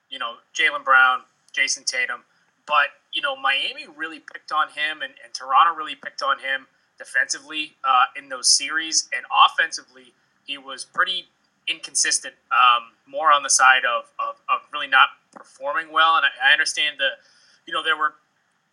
you 0.08 0.18
know 0.18 0.36
Jaylen 0.54 0.84
Brown, 0.84 1.20
Jayson 1.52 1.84
Tatum, 1.84 2.22
but 2.66 2.86
you 3.12 3.20
know 3.20 3.36
Miami 3.36 3.86
really 3.94 4.20
picked 4.20 4.52
on 4.52 4.68
him, 4.68 5.02
and, 5.02 5.12
and 5.22 5.34
Toronto 5.34 5.76
really 5.76 5.96
picked 5.96 6.22
on 6.22 6.38
him 6.38 6.66
defensively 6.98 7.74
uh, 7.84 8.04
in 8.16 8.30
those 8.30 8.56
series, 8.56 9.08
and 9.14 9.26
offensively 9.46 10.14
he 10.46 10.56
was 10.56 10.84
pretty 10.84 11.26
inconsistent, 11.68 12.34
um, 12.52 12.92
more 13.06 13.32
on 13.32 13.42
the 13.42 13.50
side 13.50 13.82
of, 13.84 14.04
of, 14.18 14.36
of, 14.48 14.60
really 14.72 14.86
not 14.86 15.08
performing 15.36 15.92
well. 15.92 16.16
And 16.16 16.24
I, 16.24 16.50
I, 16.50 16.52
understand 16.52 16.96
the, 16.98 17.10
you 17.66 17.74
know, 17.74 17.82
there 17.82 17.96
were 17.96 18.14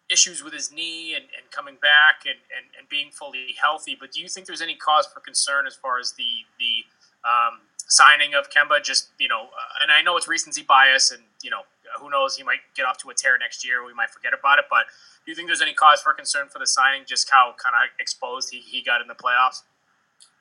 issues 0.10 0.44
with 0.44 0.54
his 0.54 0.72
knee 0.72 1.16
and, 1.16 1.26
and 1.36 1.50
coming 1.52 1.76
back 1.82 2.26
and, 2.26 2.40
and, 2.56 2.66
and 2.78 2.90
being 2.90 3.12
fully 3.12 3.56
healthy. 3.60 3.98
But 4.00 4.12
do 4.12 4.22
you 4.22 4.28
think 4.28 4.48
there's 4.48 4.62
any 4.62 4.76
cause 4.76 5.08
for 5.08 5.20
concern 5.20 5.68
as 5.68 5.76
far 5.76 6.00
as 6.00 6.14
the 6.14 6.46
the 6.60 6.86
um, 7.28 7.62
signing 7.78 8.34
of 8.34 8.50
Kemba? 8.50 8.84
Just 8.84 9.10
you 9.20 9.28
know, 9.28 9.50
uh, 9.52 9.84
and 9.84 9.92
I 9.92 10.02
know 10.02 10.18
it's 10.18 10.28
recency 10.28 10.64
bias, 10.64 11.12
and 11.12 11.22
you 11.42 11.50
know, 11.50 11.64
who 12.00 12.10
knows, 12.10 12.38
he 12.38 12.44
might 12.44 12.62
get 12.76 12.86
off 12.86 12.98
to 13.00 13.10
a 13.10 13.14
tear 13.14 13.38
next 13.38 13.66
year. 13.66 13.86
We 13.86 13.94
might 13.94 14.10
forget 14.10 14.34
about 14.34 14.60
it. 14.60 14.66
But 14.70 14.86
do 15.26 15.32
you 15.32 15.36
think 15.36 15.48
there's 15.48 15.62
any 15.62 15.74
cause 15.74 16.02
for 16.02 16.14
concern 16.14 16.48
for 16.50 16.60
the 16.60 16.68
signing? 16.68 17.04
Just 17.08 17.30
how 17.32 17.56
kind 17.62 17.76
of 17.76 17.90
exposed 18.00 18.52
he, 18.52 18.60
he 18.60 18.84
got 18.84 19.02
in 19.02 19.08
the 19.08 19.16
playoffs. 19.16 19.64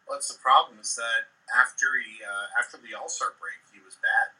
What's 0.06 0.28
the 0.28 0.38
problem 0.42 0.78
is 0.80 0.96
that 0.96 1.30
after 1.56 1.86
he 2.02 2.20
uh, 2.22 2.58
after 2.58 2.78
the 2.78 2.98
All 2.98 3.08
Star 3.08 3.34
break, 3.38 3.60
he 3.72 3.80
was 3.84 3.94
bad. 4.02 4.34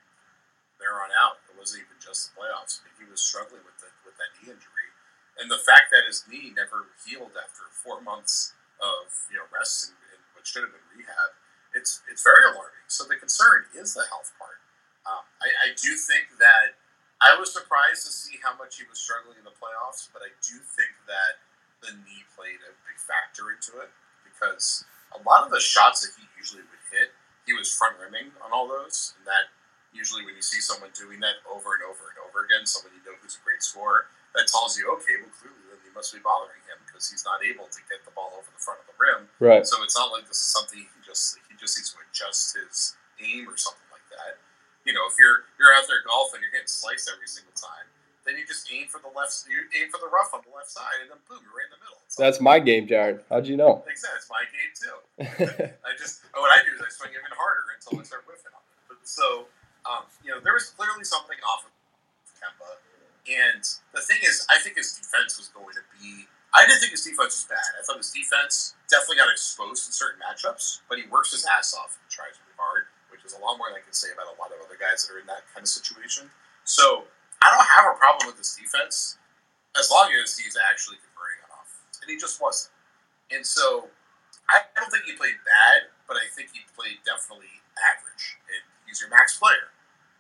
There 0.81 0.99
on 0.99 1.15
out, 1.15 1.39
wasn't 1.63 1.87
even 1.87 1.95
just 2.03 2.35
the 2.35 2.43
playoffs. 2.43 2.83
He 2.99 3.07
was 3.07 3.23
struggling 3.23 3.63
with 3.63 3.79
the, 3.79 3.87
with 4.03 4.19
that 4.19 4.35
knee 4.43 4.51
injury, 4.51 4.91
and 5.39 5.47
the 5.47 5.63
fact 5.63 5.95
that 5.95 6.03
his 6.11 6.27
knee 6.27 6.51
never 6.51 6.91
healed 7.07 7.39
after 7.39 7.71
four 7.71 8.03
months 8.03 8.59
of 8.83 9.07
you 9.31 9.39
know 9.39 9.47
rest 9.55 9.95
and, 9.95 9.99
and 10.11 10.19
what 10.35 10.43
should 10.43 10.67
have 10.67 10.75
been 10.75 10.89
rehab, 10.91 11.39
it's 11.79 12.03
it's 12.11 12.27
very 12.27 12.51
alarming. 12.51 12.83
So 12.91 13.07
the 13.07 13.15
concern 13.15 13.71
is 13.79 13.95
the 13.95 14.03
health 14.11 14.35
part. 14.43 14.59
Um, 15.07 15.23
I, 15.39 15.71
I 15.71 15.79
do 15.79 15.95
think 15.95 16.35
that 16.43 16.75
I 17.23 17.39
was 17.39 17.55
surprised 17.55 18.03
to 18.11 18.13
see 18.13 18.43
how 18.43 18.59
much 18.59 18.83
he 18.83 18.85
was 18.91 18.99
struggling 18.99 19.39
in 19.39 19.47
the 19.47 19.55
playoffs, 19.55 20.11
but 20.11 20.27
I 20.27 20.35
do 20.43 20.59
think 20.59 20.91
that 21.07 21.39
the 21.79 21.95
knee 22.03 22.27
played 22.35 22.59
a 22.67 22.75
big 22.87 22.99
factor 22.99 23.55
into 23.55 23.79
it 23.83 23.91
because 24.27 24.83
a 25.15 25.23
lot 25.23 25.47
of 25.47 25.55
the 25.55 25.63
shots 25.63 26.03
that 26.03 26.15
he 26.19 26.27
usually 26.35 26.67
would 26.67 26.83
hit, 26.91 27.15
he 27.47 27.55
was 27.55 27.71
front 27.71 27.99
rimming 28.03 28.35
on 28.43 28.51
all 28.51 28.67
those. 28.67 29.15
And 29.19 29.27
that 29.27 29.51
usually, 29.93 30.25
when 30.25 30.35
you 30.35 30.45
see 30.45 30.61
someone 30.61 30.91
doing 30.97 31.21
that 31.21 31.41
over 31.49 31.77
and 31.77 31.85
over 31.87 32.11
and 32.13 32.19
over 32.25 32.45
again, 32.49 32.65
someone 32.65 32.93
you 32.97 33.05
know 33.07 33.17
who's 33.21 33.37
a 33.37 33.43
great 33.45 33.63
scorer, 33.63 34.09
that 34.35 34.49
tells 34.49 34.77
you, 34.81 34.89
okay, 34.99 35.21
well, 35.21 35.33
clearly 35.37 35.61
then 35.69 35.81
you 35.85 35.93
must 35.93 36.13
be 36.13 36.21
bothering 36.21 36.61
him 36.67 36.81
because 36.89 37.09
he's 37.13 37.25
not 37.25 37.45
able 37.45 37.69
to 37.69 37.81
get 37.89 38.01
the 38.09 38.13
ball 38.17 38.33
over 38.37 38.49
the 38.49 38.61
front 38.61 38.81
of 38.81 38.89
the 38.89 38.97
rim. 38.97 39.29
Right. 39.39 39.65
So 39.69 39.85
it's 39.85 39.97
not 39.97 40.09
like 40.11 40.25
this 40.25 40.41
is 40.41 40.51
something 40.51 40.81
he 40.81 41.01
just 41.05 41.37
he 41.49 41.55
just 41.61 41.77
needs 41.77 41.93
to 41.93 42.01
adjust 42.01 42.57
his 42.57 42.97
aim 43.21 43.45
or 43.47 43.61
something 43.61 43.89
like 43.93 44.05
that. 44.17 44.41
You 44.89 44.97
know, 44.97 45.05
if 45.07 45.21
you're 45.21 45.45
you're 45.61 45.77
out 45.77 45.85
there 45.87 46.01
golfing, 46.09 46.41
you're 46.41 46.53
getting 46.53 46.71
sliced 46.71 47.07
every 47.13 47.29
single 47.29 47.53
time 47.53 47.93
then 48.25 48.39
you 48.39 48.47
just 48.47 48.71
aim 48.71 48.87
for 48.87 49.01
the 49.03 49.11
left, 49.19 49.45
you 49.51 49.67
aim 49.75 49.91
for 49.91 49.99
the 49.99 50.07
rough 50.07 50.31
on 50.35 50.41
the 50.47 50.55
left 50.55 50.71
side, 50.71 51.03
and 51.03 51.11
then 51.11 51.19
boom, 51.27 51.43
you're 51.43 51.55
right 51.55 51.67
in 51.67 51.75
the 51.75 51.83
middle. 51.83 51.99
So 52.07 52.23
That's 52.23 52.39
my 52.41 52.59
game, 52.63 52.87
Jared. 52.87 53.23
How'd 53.29 53.47
you 53.47 53.59
know? 53.59 53.83
Exactly, 53.87 54.19
it's 54.19 54.31
my 54.31 54.45
game 54.47 54.73
too. 54.75 54.97
I 55.87 55.91
just 55.99 56.23
what 56.35 56.51
I 56.51 56.63
do 56.63 56.71
is 56.75 56.81
I 56.83 56.91
swing 56.91 57.11
even 57.15 57.33
harder 57.35 57.67
until 57.75 57.99
I 57.99 58.03
start 58.07 58.23
whiffing 58.27 58.55
on 58.55 58.63
it. 58.63 58.79
But 58.87 59.03
so, 59.03 59.51
um, 59.87 60.07
you 60.23 60.31
know, 60.31 60.39
there 60.39 60.55
was 60.55 60.71
clearly 60.75 61.05
something 61.05 61.39
off 61.43 61.67
of 61.67 61.73
Kemba, 62.39 62.79
and 63.27 63.63
the 63.95 64.03
thing 64.03 64.19
is, 64.23 64.47
I 64.51 64.59
think 64.59 64.77
his 64.77 64.95
defense 64.95 65.39
was 65.39 65.49
going 65.51 65.75
to 65.75 65.85
be. 65.99 66.27
I 66.53 66.69
didn't 66.69 66.85
think 66.85 66.93
his 66.93 67.07
defense 67.07 67.33
was 67.43 67.47
bad. 67.49 67.71
I 67.79 67.81
thought 67.83 67.97
his 67.97 68.13
defense 68.13 68.77
definitely 68.93 69.25
got 69.25 69.33
exposed 69.33 69.89
in 69.89 69.93
certain 69.97 70.21
matchups, 70.21 70.85
but 70.85 71.01
he 71.01 71.09
works 71.09 71.33
his 71.33 71.49
ass 71.49 71.73
off 71.73 71.97
and 71.97 72.05
tries 72.13 72.37
really 72.45 72.59
hard, 72.61 72.93
which 73.09 73.25
is 73.25 73.33
a 73.33 73.41
lot 73.41 73.57
more 73.57 73.73
than 73.73 73.81
I 73.81 73.85
can 73.85 73.97
say 73.97 74.13
about 74.13 74.29
a 74.29 74.37
lot 74.37 74.53
of 74.53 74.61
other 74.61 74.77
guys 74.77 75.01
that 75.03 75.17
are 75.17 75.21
in 75.23 75.27
that 75.33 75.49
kind 75.57 75.65
of 75.65 75.73
situation. 75.73 76.29
So 76.69 77.09
I 77.41 77.49
don't 77.49 77.65
have 77.73 77.89
a 77.89 77.97
problem 77.97 78.29
with 78.29 78.37
this 78.37 78.53
defense 78.53 79.17
as 79.81 79.89
long 79.89 80.13
as 80.13 80.37
he's 80.37 80.55
actually 80.61 81.01
converting 81.01 81.41
on 81.49 81.57
offense, 81.57 82.05
and 82.05 82.09
he 82.13 82.21
just 82.21 82.37
wasn't. 82.37 82.77
And 83.33 83.41
so 83.49 83.89
I 84.53 84.61
don't 84.77 84.93
think 84.93 85.09
he 85.09 85.17
played 85.17 85.41
bad, 85.49 85.89
but 86.05 86.21
I 86.21 86.29
think 86.37 86.53
he 86.53 86.69
played 86.77 87.01
definitely 87.09 87.65
average. 87.81 88.37
And 88.53 88.61
he's 88.85 89.01
your 89.01 89.09
max 89.09 89.41
player. 89.41 89.72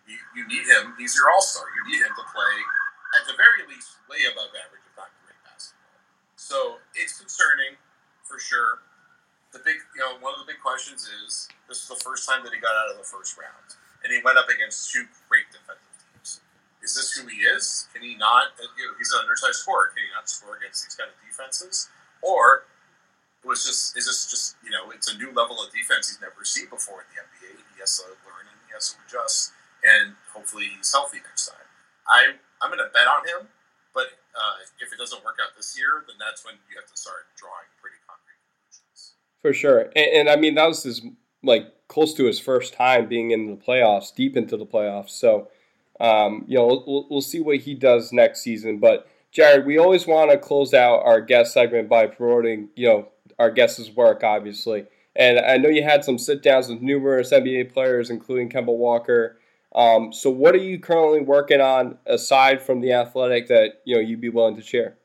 You, 0.07 0.19
you 0.35 0.43
need 0.49 0.67
him. 0.67 0.95
He's 0.99 1.15
your 1.15 1.31
all 1.31 1.43
star. 1.43 1.65
You 1.67 1.83
need 1.93 2.03
him 2.03 2.13
to 2.15 2.27
play 2.31 2.55
at 3.21 3.29
the 3.29 3.37
very 3.39 3.69
least 3.71 4.01
way 4.11 4.25
above 4.31 4.51
average, 4.51 4.83
if 4.83 4.95
not 4.97 5.13
great 5.23 5.39
basketball. 5.47 6.01
So 6.37 6.83
it's 6.97 7.19
concerning 7.21 7.79
for 8.27 8.41
sure. 8.41 8.83
The 9.53 9.61
big, 9.61 9.77
you 9.93 10.01
know, 10.01 10.17
one 10.25 10.33
of 10.33 10.41
the 10.41 10.49
big 10.49 10.65
questions 10.65 11.05
is 11.05 11.47
this 11.69 11.85
is 11.85 11.89
the 11.89 12.01
first 12.01 12.25
time 12.25 12.41
that 12.49 12.57
he 12.57 12.59
got 12.59 12.73
out 12.73 12.89
of 12.89 12.97
the 12.97 13.05
first 13.05 13.37
round, 13.37 13.77
and 14.01 14.09
he 14.09 14.19
went 14.25 14.41
up 14.41 14.49
against 14.49 14.89
two 14.89 15.05
great 15.29 15.45
defensive 15.53 15.93
teams. 16.01 16.41
is 16.81 16.97
this 16.97 17.13
who 17.13 17.29
he 17.29 17.45
is? 17.45 17.87
Can 17.93 18.01
he 18.01 18.17
not? 18.17 18.57
Uh, 18.57 18.65
you 18.81 18.89
know, 18.89 18.97
he's 18.97 19.13
an 19.13 19.21
undersized 19.21 19.61
scorer. 19.61 19.93
Can 19.93 20.09
he 20.09 20.11
not 20.17 20.25
score 20.25 20.57
against 20.57 20.89
these 20.89 20.97
kind 20.97 21.13
of 21.13 21.17
defenses? 21.21 21.93
Or 22.25 22.65
it 23.43 23.49
was 23.49 23.67
just 23.67 23.99
is 23.99 24.07
this 24.07 24.31
just 24.31 24.57
you 24.63 24.71
know 24.71 24.91
it's 24.95 25.11
a 25.13 25.19
new 25.19 25.35
level 25.35 25.59
of 25.59 25.69
defense 25.75 26.09
he's 26.09 26.23
never 26.23 26.47
seen 26.47 26.71
before 26.71 27.03
in 27.03 27.09
the 27.13 27.19
NBA. 27.21 27.61
He 27.75 27.81
has 27.83 27.99
to 27.99 28.09
learn 28.23 28.47
and 28.47 28.59
he 28.67 28.73
has 28.73 28.95
to 28.95 28.97
adjust, 29.05 29.53
and 29.85 30.15
hopefully 30.33 30.71
he's 30.77 30.93
healthy 30.93 31.19
next 31.19 31.49
time. 31.49 31.67
I 32.09 32.35
I'm 32.63 32.71
going 32.71 32.79
to 32.79 32.93
bet 32.93 33.07
on 33.07 33.27
him, 33.27 33.49
but 33.95 34.07
uh, 34.35 34.63
if 34.81 34.93
it 34.93 34.99
doesn't 34.99 35.25
work 35.25 35.37
out 35.43 35.57
this 35.57 35.77
year, 35.77 36.05
then 36.07 36.17
that's 36.19 36.45
when 36.45 36.55
you 36.71 36.77
have 36.79 36.89
to 36.91 36.97
start 36.97 37.27
drawing 37.37 37.67
pretty 37.81 37.99
concrete 38.07 38.39
conclusions. 38.55 39.15
For 39.43 39.53
sure, 39.53 39.91
and, 39.97 40.29
and 40.29 40.29
I 40.29 40.37
mean 40.37 40.55
that 40.55 40.67
was 40.67 40.83
his 40.83 41.03
like 41.43 41.73
close 41.89 42.15
to 42.15 42.25
his 42.25 42.39
first 42.39 42.75
time 42.75 43.09
being 43.09 43.33
in 43.33 43.49
the 43.49 43.57
playoffs, 43.57 44.15
deep 44.15 44.37
into 44.37 44.57
the 44.57 44.67
playoffs. 44.67 45.11
So 45.11 45.49
um, 46.03 46.45
you 46.49 46.59
know, 46.59 46.83
we'll, 46.87 47.07
we'll 47.09 47.21
see 47.21 47.41
what 47.41 47.59
he 47.59 47.75
does 47.75 48.13
next 48.13 48.43
season. 48.43 48.79
But 48.79 49.09
Jared, 49.31 49.65
we 49.65 49.79
always 49.79 50.07
want 50.07 50.31
to 50.31 50.39
close 50.39 50.75
out 50.75 51.03
our 51.05 51.21
guest 51.21 51.55
segment 51.55 51.89
by 51.89 52.07
promoting, 52.07 52.69
you 52.75 52.89
know, 52.89 53.09
our 53.39 53.51
guest's 53.51 53.91
work, 53.91 54.25
obviously. 54.25 54.87
And 55.15 55.39
I 55.39 55.59
know 55.59 55.69
you 55.69 55.85
had 55.85 56.05
some 56.05 56.19
sit 56.19 56.43
downs 56.43 56.69
with 56.69 56.81
numerous 56.81 57.33
NBA 57.33 57.73
players, 57.73 58.11
including 58.11 58.49
Kemba 58.49 58.77
Walker. 58.77 59.39
Um, 59.75 60.13
so, 60.13 60.29
what 60.29 60.55
are 60.55 60.63
you 60.63 60.79
currently 60.79 61.21
working 61.21 61.61
on 61.61 61.97
aside 62.05 62.61
from 62.61 62.81
the 62.81 62.93
athletic 62.93 63.49
that 63.49 63.81
you 63.85 63.95
know 63.95 64.01
you'd 64.01 64.21
be 64.21 64.29
willing 64.29 64.57
to 64.57 64.63
share? 64.63 64.99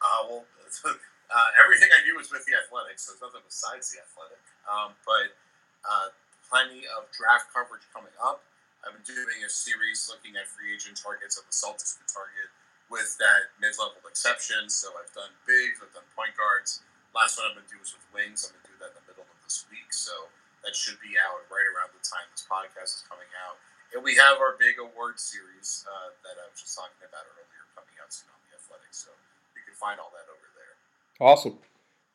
Uh, 0.00 0.22
well, 0.28 0.44
uh, 0.88 1.48
everything 1.62 1.88
I 1.92 2.00
do 2.08 2.18
is 2.18 2.32
with 2.32 2.44
the 2.48 2.56
athletic, 2.56 2.98
So 2.98 3.12
there's 3.12 3.20
nothing 3.20 3.44
besides 3.44 3.92
the 3.92 4.00
athletic. 4.00 4.40
Um, 4.64 4.96
but 5.04 5.36
uh, 5.84 6.08
plenty 6.48 6.88
of 6.96 7.06
draft 7.12 7.52
coverage 7.52 7.84
coming 7.92 8.14
up. 8.18 8.40
I've 8.82 8.98
been 8.98 9.06
doing 9.06 9.46
a 9.46 9.50
series 9.50 10.10
looking 10.10 10.34
at 10.34 10.50
free 10.50 10.74
agent 10.74 10.98
targets 10.98 11.38
that 11.38 11.46
the 11.46 11.54
Celtics 11.54 12.02
target 12.10 12.50
with 12.90 13.14
that 13.22 13.54
mid-level 13.62 14.02
exception. 14.10 14.66
So 14.66 14.90
I've 14.98 15.12
done 15.14 15.30
bigs, 15.46 15.78
I've 15.78 15.94
done 15.94 16.08
point 16.18 16.34
guards. 16.34 16.82
Last 17.14 17.38
one 17.38 17.52
I'm 17.52 17.62
to 17.62 17.64
do 17.70 17.78
was 17.78 17.94
with 17.94 18.02
wings. 18.10 18.42
I'm 18.42 18.58
going 18.58 18.64
to 18.64 18.70
do 18.74 18.76
that 18.82 18.90
in 18.92 18.96
the 18.98 19.06
middle 19.06 19.28
of 19.28 19.38
this 19.44 19.68
week. 19.70 19.94
So 19.94 20.32
that 20.64 20.74
should 20.74 20.98
be 21.02 21.14
out 21.18 21.42
right 21.50 21.68
around 21.74 21.92
the 21.94 22.02
time 22.02 22.26
this 22.30 22.46
podcast 22.46 23.02
is 23.02 23.04
coming 23.06 23.28
out. 23.46 23.58
And 23.92 24.00
we 24.00 24.16
have 24.16 24.40
our 24.40 24.56
big 24.56 24.80
award 24.80 25.20
series 25.20 25.84
uh, 25.84 26.14
that 26.24 26.40
I 26.40 26.48
was 26.48 26.58
just 26.58 26.72
talking 26.74 27.02
about 27.04 27.28
earlier 27.36 27.64
coming 27.76 27.94
out 28.00 28.08
soon 28.08 28.32
on 28.32 28.40
the 28.48 28.56
Athletics. 28.56 29.04
So 29.04 29.12
you 29.54 29.62
can 29.66 29.76
find 29.76 30.00
all 30.00 30.10
that 30.16 30.26
over 30.30 30.48
there. 30.56 30.74
Awesome. 31.20 31.58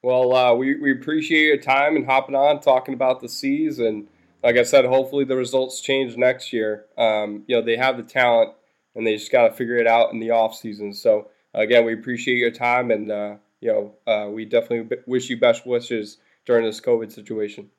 Well, 0.01 0.33
uh, 0.33 0.53
we, 0.55 0.75
we 0.79 0.91
appreciate 0.91 1.45
your 1.45 1.61
time 1.61 1.95
and 1.95 2.05
hopping 2.05 2.35
on, 2.35 2.59
talking 2.59 2.93
about 2.93 3.21
the 3.21 3.29
C's 3.29 3.79
and– 3.79 4.07
like 4.43 4.55
I 4.55 4.63
said, 4.63 4.85
hopefully 4.85 5.25
the 5.25 5.35
results 5.35 5.81
change 5.81 6.15
next 6.15 6.53
year. 6.53 6.85
Um, 6.97 7.43
you 7.47 7.55
know, 7.55 7.61
they 7.61 7.75
have 7.77 7.97
the 7.97 8.03
talent 8.03 8.53
and 8.95 9.05
they 9.05 9.15
just 9.15 9.31
got 9.31 9.47
to 9.47 9.53
figure 9.53 9.77
it 9.77 9.87
out 9.87 10.13
in 10.13 10.19
the 10.19 10.31
off 10.31 10.55
season. 10.55 10.93
So 10.93 11.29
again, 11.53 11.85
we 11.85 11.93
appreciate 11.93 12.37
your 12.37 12.51
time, 12.51 12.91
and 12.91 13.11
uh, 13.11 13.35
you 13.61 13.71
know, 13.71 14.11
uh, 14.11 14.29
we 14.29 14.45
definitely 14.45 14.97
wish 15.05 15.29
you 15.29 15.37
best 15.37 15.65
wishes 15.65 16.17
during 16.45 16.65
this 16.65 16.79
COVID 16.79 17.11
situation. 17.11 17.69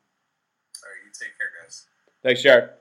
All 0.76 0.90
right, 0.90 1.04
you 1.04 1.11
take 1.12 1.37
care, 1.38 1.50
guys. 1.62 1.87
Thanks, 1.87 1.96
Jared. 1.96 2.08
Thanks, 2.22 2.42
Jared. 2.42 2.77